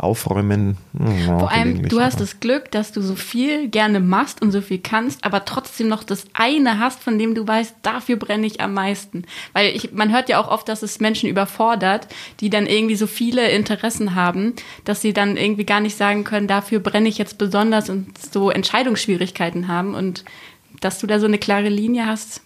Aufräumen. 0.00 0.76
hm, 0.96 1.26
ja, 1.26 1.38
Vor 1.38 1.50
allem, 1.50 1.88
du 1.88 2.00
hast 2.00 2.20
das 2.20 2.40
Glück, 2.40 2.70
dass 2.70 2.92
du 2.92 3.02
so 3.02 3.14
viel 3.14 3.68
gerne 3.68 4.00
machst 4.00 4.42
und 4.42 4.50
so 4.50 4.60
viel 4.60 4.78
kannst, 4.78 5.24
aber 5.24 5.44
trotzdem 5.44 5.88
noch 5.88 6.02
das 6.02 6.24
eine 6.32 6.78
hast, 6.78 7.02
von 7.02 7.18
dem 7.18 7.34
du 7.34 7.46
weißt, 7.46 7.76
dafür 7.82 8.16
brenne 8.16 8.46
ich 8.46 8.60
am 8.60 8.74
meisten. 8.74 9.24
Weil 9.52 9.74
ich, 9.74 9.92
man 9.92 10.12
hört 10.12 10.28
ja 10.28 10.40
auch 10.40 10.48
oft, 10.48 10.68
dass 10.68 10.82
es 10.82 11.00
Menschen 11.00 11.28
überfordert, 11.28 12.08
die 12.40 12.50
dann 12.50 12.66
irgendwie 12.66 12.96
so 12.96 13.06
viele 13.06 13.50
Interessen 13.50 14.14
haben, 14.14 14.54
dass 14.84 15.00
sie 15.00 15.12
dann 15.12 15.36
irgendwie 15.36 15.64
gar 15.64 15.80
nicht 15.80 15.96
sagen 15.96 16.24
können, 16.24 16.48
dafür 16.48 16.80
brenne 16.80 17.08
ich 17.08 17.18
jetzt 17.18 17.38
besonders 17.38 17.90
und 17.90 18.18
so 18.18 18.50
Entscheidungsschwierigkeiten 18.50 19.68
haben. 19.68 19.94
Und 19.94 20.24
dass 20.80 20.98
du 20.98 21.06
da 21.06 21.20
so 21.20 21.26
eine 21.26 21.38
klare 21.38 21.68
Linie 21.68 22.06
hast, 22.06 22.40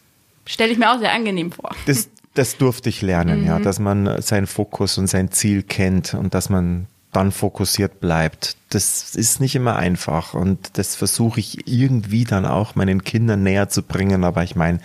stelle 0.47 0.73
ich 0.73 0.79
mir 0.79 0.93
auch 0.93 0.99
sehr 0.99 1.13
angenehm 1.13 1.53
vor. 1.53 1.71
Das, 1.87 2.09
das 2.35 2.57
durfte 2.57 2.89
ich 2.89 3.03
lernen, 3.03 3.45
ja, 3.47 3.59
dass 3.59 3.79
man 3.79 4.21
seinen 4.21 4.47
Fokus 4.47 4.99
und 4.99 5.07
sein 5.07 5.31
Ziel 5.31 5.63
kennt 5.63 6.15
und 6.15 6.35
dass 6.35 6.51
man 6.51 6.87
dann 7.15 7.33
fokussiert 7.33 8.01
bleibt. 8.01 8.57
Das 8.71 9.15
ist 9.15 9.41
nicht 9.41 9.55
immer 9.55 9.77
einfach 9.77 10.35
und 10.35 10.79
das 10.79 10.97
versuche 10.97 11.41
ich 11.41 11.67
irgendwie 11.67 12.25
dann 12.25 12.45
auch 12.45 12.75
meinen 12.75 13.05
Kindern 13.05 13.43
näher 13.43 13.69
zu 13.69 13.83
bringen, 13.83 14.25
aber 14.25 14.43
ich 14.43 14.57
meine, 14.57 14.81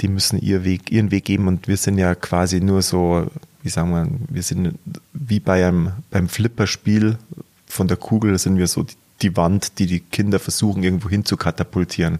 die 0.00 0.08
müssen 0.08 0.40
ihr 0.40 0.64
Weg, 0.64 0.90
ihren 0.92 1.10
Weg 1.10 1.24
geben 1.24 1.48
und 1.48 1.68
wir 1.68 1.76
sind 1.76 1.98
ja 1.98 2.14
quasi 2.14 2.60
nur 2.60 2.82
so, 2.82 3.30
wie 3.62 3.68
sagen 3.68 3.90
wir, 3.90 4.08
wir 4.28 4.42
sind 4.42 4.78
wie 5.12 5.40
bei 5.40 5.66
einem, 5.66 5.92
beim 6.10 6.28
Flipperspiel 6.28 7.18
von 7.66 7.88
der 7.88 7.96
Kugel 7.96 8.38
sind 8.38 8.56
wir 8.56 8.68
so 8.68 8.86
die, 9.20 9.36
Wand, 9.36 9.78
die 9.78 9.86
die 9.86 10.00
Kinder 10.00 10.38
versuchen 10.38 10.82
irgendwo 10.82 11.08
hin 11.08 11.24
zu 11.24 11.36
katapultieren, 11.36 12.18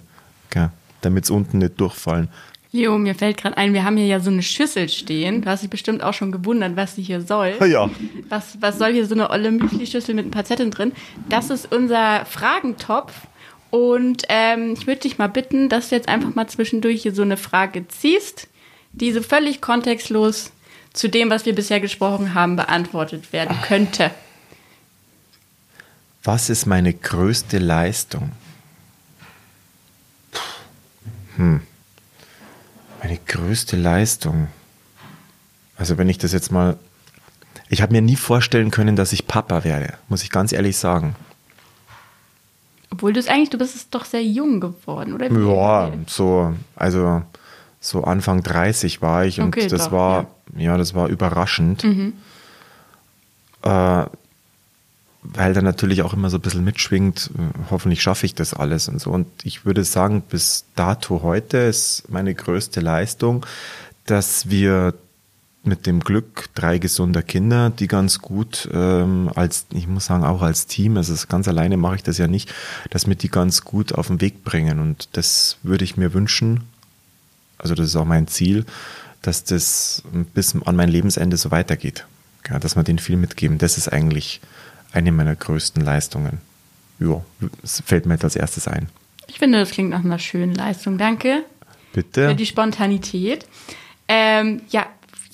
damit 1.00 1.24
es 1.24 1.30
unten 1.30 1.58
nicht 1.58 1.80
durchfallen. 1.80 2.28
Leo, 2.70 2.98
mir 2.98 3.14
fällt 3.14 3.38
gerade 3.38 3.56
ein, 3.56 3.72
wir 3.72 3.84
haben 3.84 3.96
hier 3.96 4.06
ja 4.06 4.20
so 4.20 4.30
eine 4.30 4.42
Schüssel 4.42 4.90
stehen. 4.90 5.40
Du 5.40 5.48
hast 5.48 5.62
dich 5.62 5.70
bestimmt 5.70 6.02
auch 6.02 6.12
schon 6.12 6.32
gewundert, 6.32 6.76
was 6.76 6.96
sie 6.96 7.02
hier 7.02 7.20
soll. 7.22 7.54
Ja. 7.68 7.90
Was, 8.28 8.58
was 8.60 8.78
soll 8.78 8.92
hier 8.92 9.06
so 9.06 9.14
eine 9.14 9.30
olle 9.30 9.50
Müsli-Schüssel 9.50 10.14
mit 10.14 10.26
ein 10.26 10.30
paar 10.30 10.44
Zetteln 10.44 10.70
drin? 10.70 10.92
Das 11.28 11.50
ist 11.50 11.72
unser 11.72 12.24
Fragentopf. 12.26 13.12
Und 13.70 14.24
ähm, 14.28 14.74
ich 14.78 14.86
würde 14.86 15.00
dich 15.00 15.18
mal 15.18 15.28
bitten, 15.28 15.68
dass 15.68 15.88
du 15.88 15.94
jetzt 15.94 16.08
einfach 16.08 16.34
mal 16.34 16.46
zwischendurch 16.46 17.02
hier 17.02 17.14
so 17.14 17.22
eine 17.22 17.36
Frage 17.36 17.86
ziehst, 17.88 18.48
die 18.92 19.12
so 19.12 19.22
völlig 19.22 19.60
kontextlos 19.60 20.52
zu 20.92 21.08
dem, 21.08 21.30
was 21.30 21.46
wir 21.46 21.54
bisher 21.54 21.80
gesprochen 21.80 22.34
haben, 22.34 22.56
beantwortet 22.56 23.32
werden 23.32 23.56
könnte. 23.62 24.10
Was 26.24 26.50
ist 26.50 26.66
meine 26.66 26.92
größte 26.92 27.58
Leistung? 27.58 28.32
Hm. 31.36 31.60
Meine 33.00 33.18
größte 33.26 33.76
Leistung. 33.76 34.48
Also 35.76 35.98
wenn 35.98 36.08
ich 36.08 36.18
das 36.18 36.32
jetzt 36.32 36.50
mal. 36.50 36.76
Ich 37.70 37.82
habe 37.82 37.92
mir 37.92 38.00
nie 38.00 38.16
vorstellen 38.16 38.70
können, 38.70 38.96
dass 38.96 39.12
ich 39.12 39.26
Papa 39.26 39.62
werde, 39.62 39.94
muss 40.08 40.22
ich 40.22 40.30
ganz 40.30 40.52
ehrlich 40.52 40.78
sagen. 40.78 41.14
Obwohl 42.90 43.12
du 43.12 43.20
es 43.20 43.28
eigentlich, 43.28 43.50
du 43.50 43.58
bist 43.58 43.76
es 43.76 43.90
doch 43.90 44.06
sehr 44.06 44.24
jung 44.24 44.60
geworden, 44.60 45.12
oder? 45.12 45.30
Ja, 45.30 45.92
so, 46.06 46.54
also 46.74 47.22
so 47.80 48.04
Anfang 48.04 48.42
30 48.42 49.02
war 49.02 49.26
ich 49.26 49.40
und 49.40 49.48
Okay, 49.48 49.68
das 49.68 49.84
doch, 49.84 49.92
war, 49.92 50.26
ja. 50.56 50.78
das 50.78 50.94
war 50.94 51.08
überraschend. 51.08 51.84
Äh, 53.62 54.04
weil 55.22 55.52
da 55.52 55.62
natürlich 55.62 56.02
auch 56.02 56.14
immer 56.14 56.30
so 56.30 56.38
ein 56.38 56.42
bisschen 56.42 56.64
mitschwingt, 56.64 57.30
äh, 57.36 57.70
hoffentlich 57.70 58.02
schaffe 58.02 58.26
ich 58.26 58.34
das 58.34 58.54
alles 58.54 58.88
und 58.88 59.00
so. 59.00 59.10
Und 59.10 59.26
ich 59.44 59.64
würde 59.64 59.84
sagen, 59.84 60.22
bis 60.22 60.64
dato 60.74 61.22
heute 61.22 61.58
ist 61.58 62.04
meine 62.08 62.34
größte 62.34 62.80
Leistung, 62.80 63.44
dass 64.06 64.48
wir 64.48 64.94
mit 65.64 65.86
dem 65.86 66.00
Glück 66.00 66.48
drei 66.54 66.78
gesunder 66.78 67.22
Kinder, 67.22 67.70
die 67.70 67.88
ganz 67.88 68.20
gut 68.20 68.68
ähm, 68.72 69.30
als, 69.34 69.66
ich 69.72 69.86
muss 69.86 70.06
sagen, 70.06 70.24
auch 70.24 70.40
als 70.40 70.66
Team, 70.66 70.96
also 70.96 71.14
ganz 71.28 71.46
alleine 71.48 71.76
mache 71.76 71.96
ich 71.96 72.02
das 72.02 72.16
ja 72.16 72.26
nicht, 72.26 72.52
dass 72.90 73.06
wir 73.06 73.16
die 73.16 73.28
ganz 73.28 73.64
gut 73.64 73.92
auf 73.92 74.06
den 74.06 74.20
Weg 74.20 74.44
bringen. 74.44 74.78
Und 74.78 75.08
das 75.12 75.58
würde 75.62 75.84
ich 75.84 75.96
mir 75.96 76.14
wünschen, 76.14 76.62
also 77.58 77.74
das 77.74 77.88
ist 77.88 77.96
auch 77.96 78.04
mein 78.04 78.28
Ziel, 78.28 78.64
dass 79.20 79.44
das 79.44 80.02
bis 80.32 80.54
an 80.64 80.76
mein 80.76 80.88
Lebensende 80.88 81.36
so 81.36 81.50
weitergeht. 81.50 82.06
Ja, 82.48 82.58
dass 82.58 82.76
wir 82.76 82.84
denen 82.84 83.00
viel 83.00 83.16
mitgeben. 83.16 83.58
Das 83.58 83.76
ist 83.76 83.92
eigentlich 83.92 84.40
eine 84.92 85.12
meiner 85.12 85.36
größten 85.36 85.84
Leistungen. 85.84 86.38
Ja, 87.00 87.22
das 87.62 87.82
fällt 87.84 88.06
mir 88.06 88.14
jetzt 88.14 88.24
als 88.24 88.36
erstes 88.36 88.66
ein. 88.68 88.88
Ich 89.26 89.38
finde, 89.38 89.58
das 89.58 89.70
klingt 89.70 89.90
nach 89.90 90.04
einer 90.04 90.18
schönen 90.18 90.54
Leistung. 90.54 90.98
Danke. 90.98 91.44
Bitte. 91.92 92.28
Für 92.28 92.34
die 92.34 92.46
Spontanität. 92.46 93.46
Ähm, 94.08 94.62
ja, 94.70 94.86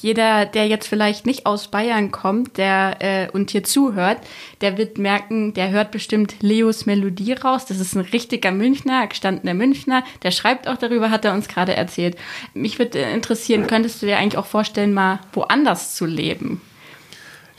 jeder, 0.05 0.45
der 0.45 0.69
jetzt 0.69 0.87
vielleicht 0.87 1.25
nicht 1.25 1.47
aus 1.47 1.69
Bayern 1.69 2.11
kommt, 2.11 2.59
der 2.59 2.97
äh, 3.01 3.31
und 3.31 3.51
hier 3.51 3.65
zuhört, 3.65 4.19
der 4.61 4.77
wird 4.77 4.99
merken, 4.99 5.55
der 5.55 5.71
hört 5.71 5.93
bestimmt 5.93 6.35
Leos 6.43 6.85
Melodie 6.85 7.33
raus. 7.33 7.65
Das 7.65 7.81
ist 7.81 7.95
ein 7.95 8.03
richtiger 8.03 8.53
Münchner, 8.53 9.07
gestandener 9.07 9.55
Münchner. 9.55 10.05
Der 10.23 10.31
schreibt 10.31 10.69
auch 10.69 10.77
darüber, 10.77 11.11
hat 11.11 11.25
er 11.25 11.33
uns 11.33 11.49
gerade 11.49 11.75
erzählt. 11.75 12.19
Mich 12.53 12.79
würde 12.79 12.99
interessieren, 12.99 13.67
könntest 13.67 14.03
du 14.03 14.07
dir 14.07 14.19
eigentlich 14.19 14.37
auch 14.37 14.45
vorstellen, 14.45 14.93
mal 14.93 15.21
woanders 15.33 15.95
zu 15.95 16.05
leben? 16.05 16.61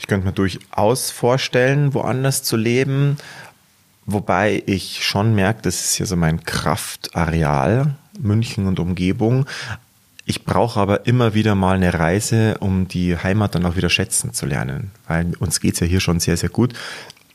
Ich 0.06 0.08
könnte 0.08 0.26
mir 0.28 0.32
durchaus 0.32 1.10
vorstellen, 1.10 1.92
woanders 1.92 2.44
zu 2.44 2.56
leben. 2.56 3.16
Wobei 4.04 4.62
ich 4.66 5.04
schon 5.04 5.34
merke, 5.34 5.62
das 5.62 5.80
ist 5.80 5.94
hier 5.96 6.06
so 6.06 6.14
mein 6.14 6.44
Kraftareal, 6.44 7.96
München 8.16 8.68
und 8.68 8.78
Umgebung. 8.78 9.46
Ich 10.24 10.44
brauche 10.44 10.78
aber 10.78 11.06
immer 11.08 11.34
wieder 11.34 11.56
mal 11.56 11.74
eine 11.74 11.92
Reise, 11.92 12.56
um 12.60 12.86
die 12.86 13.16
Heimat 13.16 13.56
dann 13.56 13.66
auch 13.66 13.74
wieder 13.74 13.90
schätzen 13.90 14.32
zu 14.32 14.46
lernen, 14.46 14.92
weil 15.08 15.32
uns 15.40 15.58
geht 15.58 15.74
es 15.74 15.80
ja 15.80 15.88
hier 15.88 15.98
schon 15.98 16.20
sehr, 16.20 16.36
sehr 16.36 16.50
gut. 16.50 16.72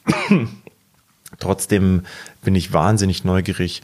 Trotzdem 1.39 2.03
bin 2.41 2.55
ich 2.55 2.71
wahnsinnig 2.71 3.25
neugierig 3.25 3.83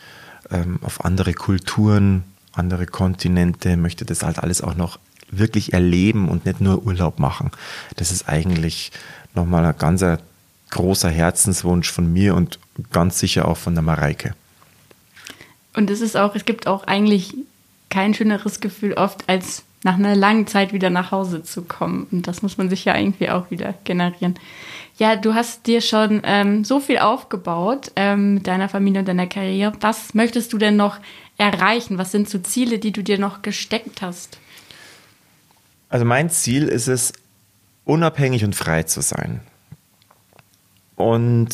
ähm, 0.50 0.80
auf 0.82 1.04
andere 1.04 1.34
Kulturen, 1.34 2.23
andere 2.54 2.86
Kontinente, 2.86 3.76
möchte 3.76 4.06
das 4.06 4.23
halt 4.23 4.39
alles 4.39 4.62
auch 4.62 4.76
noch 4.76 4.97
wirklich 5.30 5.74
erleben 5.74 6.30
und 6.30 6.46
nicht 6.46 6.62
nur 6.62 6.84
Urlaub 6.84 7.20
machen. 7.20 7.52
Das 7.96 8.12
ist 8.12 8.30
eigentlich 8.30 8.92
nochmal 9.36 9.66
ein 9.66 9.78
ganz 9.78 10.04
großer 10.70 11.10
Herzenswunsch 11.10 11.92
von 11.92 12.12
mir 12.12 12.36
und 12.36 12.60
ganz 12.92 13.20
sicher 13.20 13.48
auch 13.48 13.58
von 13.58 13.74
der 13.74 13.84
Mareike. 13.84 14.34
Und 15.76 15.90
es 15.90 16.02
ist 16.02 16.18
auch, 16.18 16.36
es 16.36 16.46
gibt 16.46 16.68
auch 16.68 16.86
eigentlich 16.86 17.36
kein 17.90 18.13
schöneres 18.13 18.60
Gefühl 18.60 18.94
oft, 18.94 19.24
als 19.28 19.63
nach 19.84 19.96
einer 19.96 20.16
langen 20.16 20.48
Zeit 20.48 20.74
wieder 20.74 20.90
nach 20.90 21.12
Hause 21.12 21.44
zu 21.44 21.62
kommen. 21.62 22.08
Und 22.12 22.28
das 22.28 22.42
muss 22.42 22.58
man 22.58 22.70
sich 22.70 22.84
ja 22.86 22.98
irgendwie 22.98 23.30
auch 23.30 23.52
wieder 23.52 23.74
generieren. 23.84 24.36
Ja, 24.98 25.16
du 25.16 25.36
hast 25.36 25.68
dir 25.68 25.82
schon 25.82 26.22
ähm, 26.24 26.66
so 26.66 26.80
viel 26.80 26.98
aufgebaut 26.98 27.92
ähm, 27.96 28.36
mit 28.36 28.48
deiner 28.48 28.68
Familie 28.68 29.02
und 29.02 29.08
deiner 29.08 29.28
Karriere. 29.28 29.74
Was 29.80 30.16
möchtest 30.16 30.52
du 30.52 30.58
denn 30.58 30.76
noch 30.76 30.98
erreichen? 31.38 32.00
Was 32.00 32.12
sind 32.12 32.28
so 32.28 32.40
Ziele, 32.40 32.80
die 32.80 32.92
du 32.92 33.04
dir 33.04 33.20
noch 33.20 33.44
gesteckt 33.44 34.02
hast? 34.02 34.40
Also 35.89 36.06
mein 36.06 36.30
Ziel 36.30 36.67
ist 36.67 36.88
es, 36.88 37.13
unabhängig 37.86 38.43
und 38.43 38.56
frei 38.56 38.84
zu 38.84 39.02
sein. 39.02 39.41
Und 40.95 41.50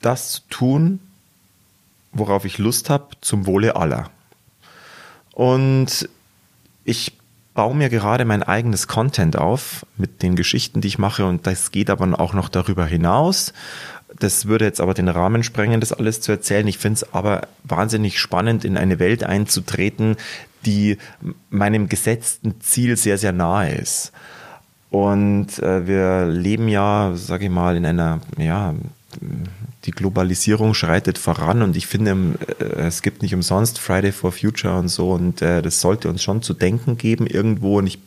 das 0.00 0.32
zu 0.32 0.40
tun, 0.50 1.00
worauf 2.12 2.44
ich 2.44 2.58
Lust 2.58 2.90
habe, 2.90 3.08
zum 3.20 3.46
Wohle 3.46 3.76
aller. 3.76 4.10
Und 5.32 6.08
ich 6.84 7.12
baue 7.54 7.74
mir 7.74 7.88
gerade 7.88 8.24
mein 8.24 8.42
eigenes 8.42 8.88
Content 8.88 9.36
auf 9.36 9.84
mit 9.96 10.22
den 10.22 10.36
Geschichten, 10.36 10.80
die 10.80 10.88
ich 10.88 10.98
mache 10.98 11.26
und 11.26 11.46
das 11.46 11.70
geht 11.70 11.90
aber 11.90 12.18
auch 12.20 12.32
noch 12.32 12.48
darüber 12.48 12.86
hinaus. 12.86 13.52
Das 14.18 14.46
würde 14.46 14.64
jetzt 14.64 14.80
aber 14.80 14.94
den 14.94 15.08
Rahmen 15.08 15.42
sprengen, 15.42 15.80
das 15.80 15.92
alles 15.92 16.20
zu 16.20 16.32
erzählen. 16.32 16.66
Ich 16.66 16.78
finde 16.78 16.94
es 16.94 17.12
aber 17.12 17.48
wahnsinnig 17.64 18.18
spannend, 18.18 18.64
in 18.64 18.76
eine 18.76 18.98
Welt 18.98 19.22
einzutreten, 19.22 20.16
die 20.64 20.98
meinem 21.50 21.88
gesetzten 21.88 22.60
Ziel 22.60 22.96
sehr, 22.96 23.18
sehr 23.18 23.32
nahe 23.32 23.74
ist. 23.74 24.12
Und 24.90 25.58
äh, 25.58 25.86
wir 25.86 26.26
leben 26.26 26.68
ja, 26.68 27.12
sage 27.14 27.44
ich 27.44 27.50
mal, 27.50 27.76
in 27.76 27.84
einer 27.84 28.20
ja, 28.38 28.74
die 29.84 29.90
Globalisierung 29.90 30.74
schreitet 30.74 31.18
voran 31.18 31.62
und 31.62 31.76
ich 31.76 31.86
finde, 31.86 32.36
äh, 32.58 32.64
es 32.86 33.02
gibt 33.02 33.22
nicht 33.22 33.34
umsonst 33.34 33.78
Friday 33.78 34.12
for 34.12 34.32
Future 34.32 34.78
und 34.78 34.88
so 34.88 35.12
und 35.12 35.40
äh, 35.42 35.62
das 35.62 35.80
sollte 35.80 36.08
uns 36.08 36.22
schon 36.22 36.42
zu 36.42 36.54
denken 36.54 36.98
geben 36.98 37.26
irgendwo 37.26 37.78
und 37.78 37.86
ich 37.86 37.98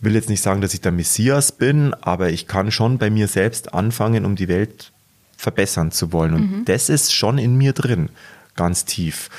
will 0.00 0.14
jetzt 0.14 0.28
nicht 0.28 0.42
sagen, 0.42 0.60
dass 0.60 0.74
ich 0.74 0.80
der 0.80 0.92
Messias 0.92 1.52
bin, 1.52 1.94
aber 1.94 2.30
ich 2.30 2.46
kann 2.46 2.70
schon 2.70 2.98
bei 2.98 3.10
mir 3.10 3.28
selbst 3.28 3.74
anfangen, 3.74 4.24
um 4.24 4.34
die 4.34 4.48
Welt 4.48 4.92
verbessern 5.36 5.92
zu 5.92 6.12
wollen 6.12 6.34
und 6.34 6.50
mhm. 6.50 6.64
das 6.64 6.88
ist 6.88 7.14
schon 7.14 7.38
in 7.38 7.56
mir 7.56 7.72
drin, 7.72 8.08
ganz 8.56 8.84
tief 8.84 9.30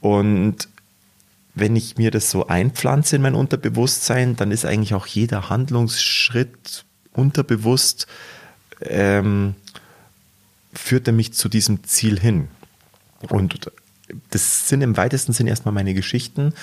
und 0.00 0.68
wenn 1.54 1.76
ich 1.76 1.98
mir 1.98 2.10
das 2.10 2.30
so 2.30 2.46
einpflanze 2.46 3.16
in 3.16 3.22
mein 3.22 3.34
Unterbewusstsein, 3.34 4.36
dann 4.36 4.50
ist 4.50 4.64
eigentlich 4.64 4.94
auch 4.94 5.06
jeder 5.06 5.50
Handlungsschritt 5.50 6.84
unterbewusst 7.12 8.06
ähm, 8.80 9.54
führt 10.72 11.06
er 11.06 11.12
mich 11.12 11.34
zu 11.34 11.48
diesem 11.48 11.84
Ziel 11.84 12.18
hin. 12.18 12.48
Und 13.28 13.70
das 14.30 14.68
sind 14.68 14.82
im 14.82 14.96
weitesten 14.96 15.32
Sinn 15.32 15.46
erstmal 15.46 15.74
meine 15.74 15.94
Geschichten, 15.94 16.54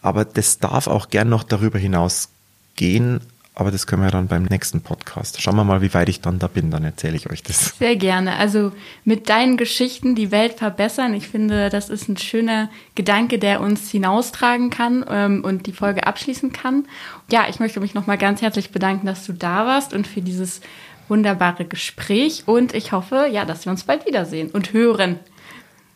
aber 0.00 0.24
das 0.24 0.58
darf 0.58 0.86
auch 0.86 1.10
gern 1.10 1.28
noch 1.28 1.42
darüber 1.42 1.78
hinaus 1.78 2.28
gehen. 2.76 3.20
Aber 3.58 3.72
das 3.72 3.88
können 3.88 4.04
wir 4.04 4.10
dann 4.12 4.28
beim 4.28 4.44
nächsten 4.44 4.82
Podcast. 4.82 5.42
Schauen 5.42 5.56
wir 5.56 5.64
mal, 5.64 5.82
wie 5.82 5.92
weit 5.92 6.08
ich 6.08 6.20
dann 6.20 6.38
da 6.38 6.46
bin, 6.46 6.70
dann 6.70 6.84
erzähle 6.84 7.16
ich 7.16 7.28
euch 7.28 7.42
das. 7.42 7.76
Sehr 7.76 7.96
gerne. 7.96 8.36
Also 8.36 8.70
mit 9.04 9.28
deinen 9.28 9.56
Geschichten 9.56 10.14
die 10.14 10.30
Welt 10.30 10.54
verbessern. 10.54 11.12
Ich 11.12 11.26
finde, 11.26 11.68
das 11.68 11.90
ist 11.90 12.08
ein 12.08 12.16
schöner 12.16 12.70
Gedanke, 12.94 13.40
der 13.40 13.60
uns 13.60 13.90
hinaustragen 13.90 14.70
kann 14.70 15.04
ähm, 15.10 15.42
und 15.42 15.66
die 15.66 15.72
Folge 15.72 16.06
abschließen 16.06 16.52
kann. 16.52 16.86
Ja, 17.32 17.46
ich 17.50 17.58
möchte 17.58 17.80
mich 17.80 17.94
nochmal 17.94 18.16
ganz 18.16 18.42
herzlich 18.42 18.70
bedanken, 18.70 19.06
dass 19.06 19.26
du 19.26 19.32
da 19.32 19.66
warst 19.66 19.92
und 19.92 20.06
für 20.06 20.22
dieses 20.22 20.60
wunderbare 21.08 21.64
Gespräch 21.64 22.44
und 22.46 22.74
ich 22.74 22.92
hoffe, 22.92 23.26
ja, 23.28 23.44
dass 23.44 23.64
wir 23.64 23.72
uns 23.72 23.82
bald 23.82 24.06
wiedersehen 24.06 24.52
und 24.52 24.72
hören. 24.72 25.18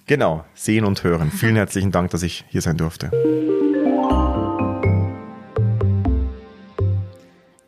Genau, 0.06 0.44
sehen 0.54 0.84
und 0.84 1.04
hören. 1.04 1.30
Vielen 1.30 1.54
herzlichen 1.54 1.92
Dank, 1.92 2.10
dass 2.10 2.24
ich 2.24 2.44
hier 2.48 2.60
sein 2.60 2.76
durfte. 2.76 3.12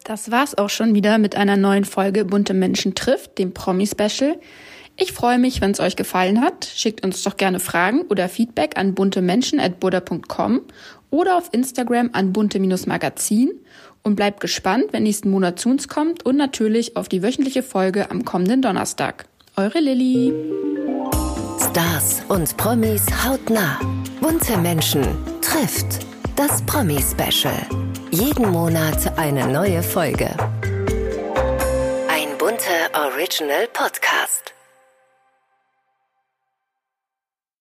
Das 0.05 0.31
war's 0.31 0.57
auch 0.57 0.69
schon 0.69 0.95
wieder 0.95 1.17
mit 1.17 1.35
einer 1.35 1.57
neuen 1.57 1.87
Folge 1.87 2.27
Bunte 2.27 2.53
Menschen 2.53 2.95
trifft, 2.95 3.39
dem 3.39 3.55
Promi-Special. 3.55 4.39
Ich 4.97 5.13
freue 5.13 5.39
mich, 5.39 5.63
wenn 5.63 5.71
es 5.71 5.81
euch 5.81 5.97
gefallen 5.97 6.43
hat. 6.43 6.67
Schickt 6.67 7.05
uns 7.05 7.23
doch 7.23 7.39
gerne 7.39 7.59
Fragen 7.59 8.03
oder 8.03 8.29
Feedback 8.29 8.77
an 8.77 8.95
buntemenschen.buddha.com 8.95 10.61
oder 11.11 11.39
auf 11.39 11.49
Instagram 11.53 12.11
an 12.13 12.33
bunte-magazin 12.33 13.53
und 14.03 14.15
bleibt 14.15 14.41
gespannt, 14.41 14.87
wenn 14.93 15.05
nächsten 15.05 15.31
Monat 15.31 15.59
zu 15.59 15.71
uns 15.71 15.89
kommt 15.89 16.27
und 16.27 16.37
natürlich 16.37 16.97
auf 16.97 17.09
die 17.09 17.23
wöchentliche 17.23 17.63
Folge 17.63 18.11
am 18.11 18.27
kommenden 18.27 18.61
Donnerstag. 18.61 19.25
Eure 19.57 19.81
Lilly. 19.81 20.35
Stars 21.59 22.23
und 22.29 22.55
Promis 22.59 23.07
hautnah. 23.25 23.81
Bunte 24.21 24.59
Menschen 24.59 25.03
trifft 25.41 26.01
das 26.37 26.63
Promi-Special. 26.67 27.55
Jeden 28.15 28.53
Monat 28.53 29.19
eine 29.19 29.49
neue 29.49 29.83
Folge. 29.83 30.31
Ein 32.09 32.39
bunter 32.39 32.89
Original 32.95 33.67
Podcast. 33.73 34.44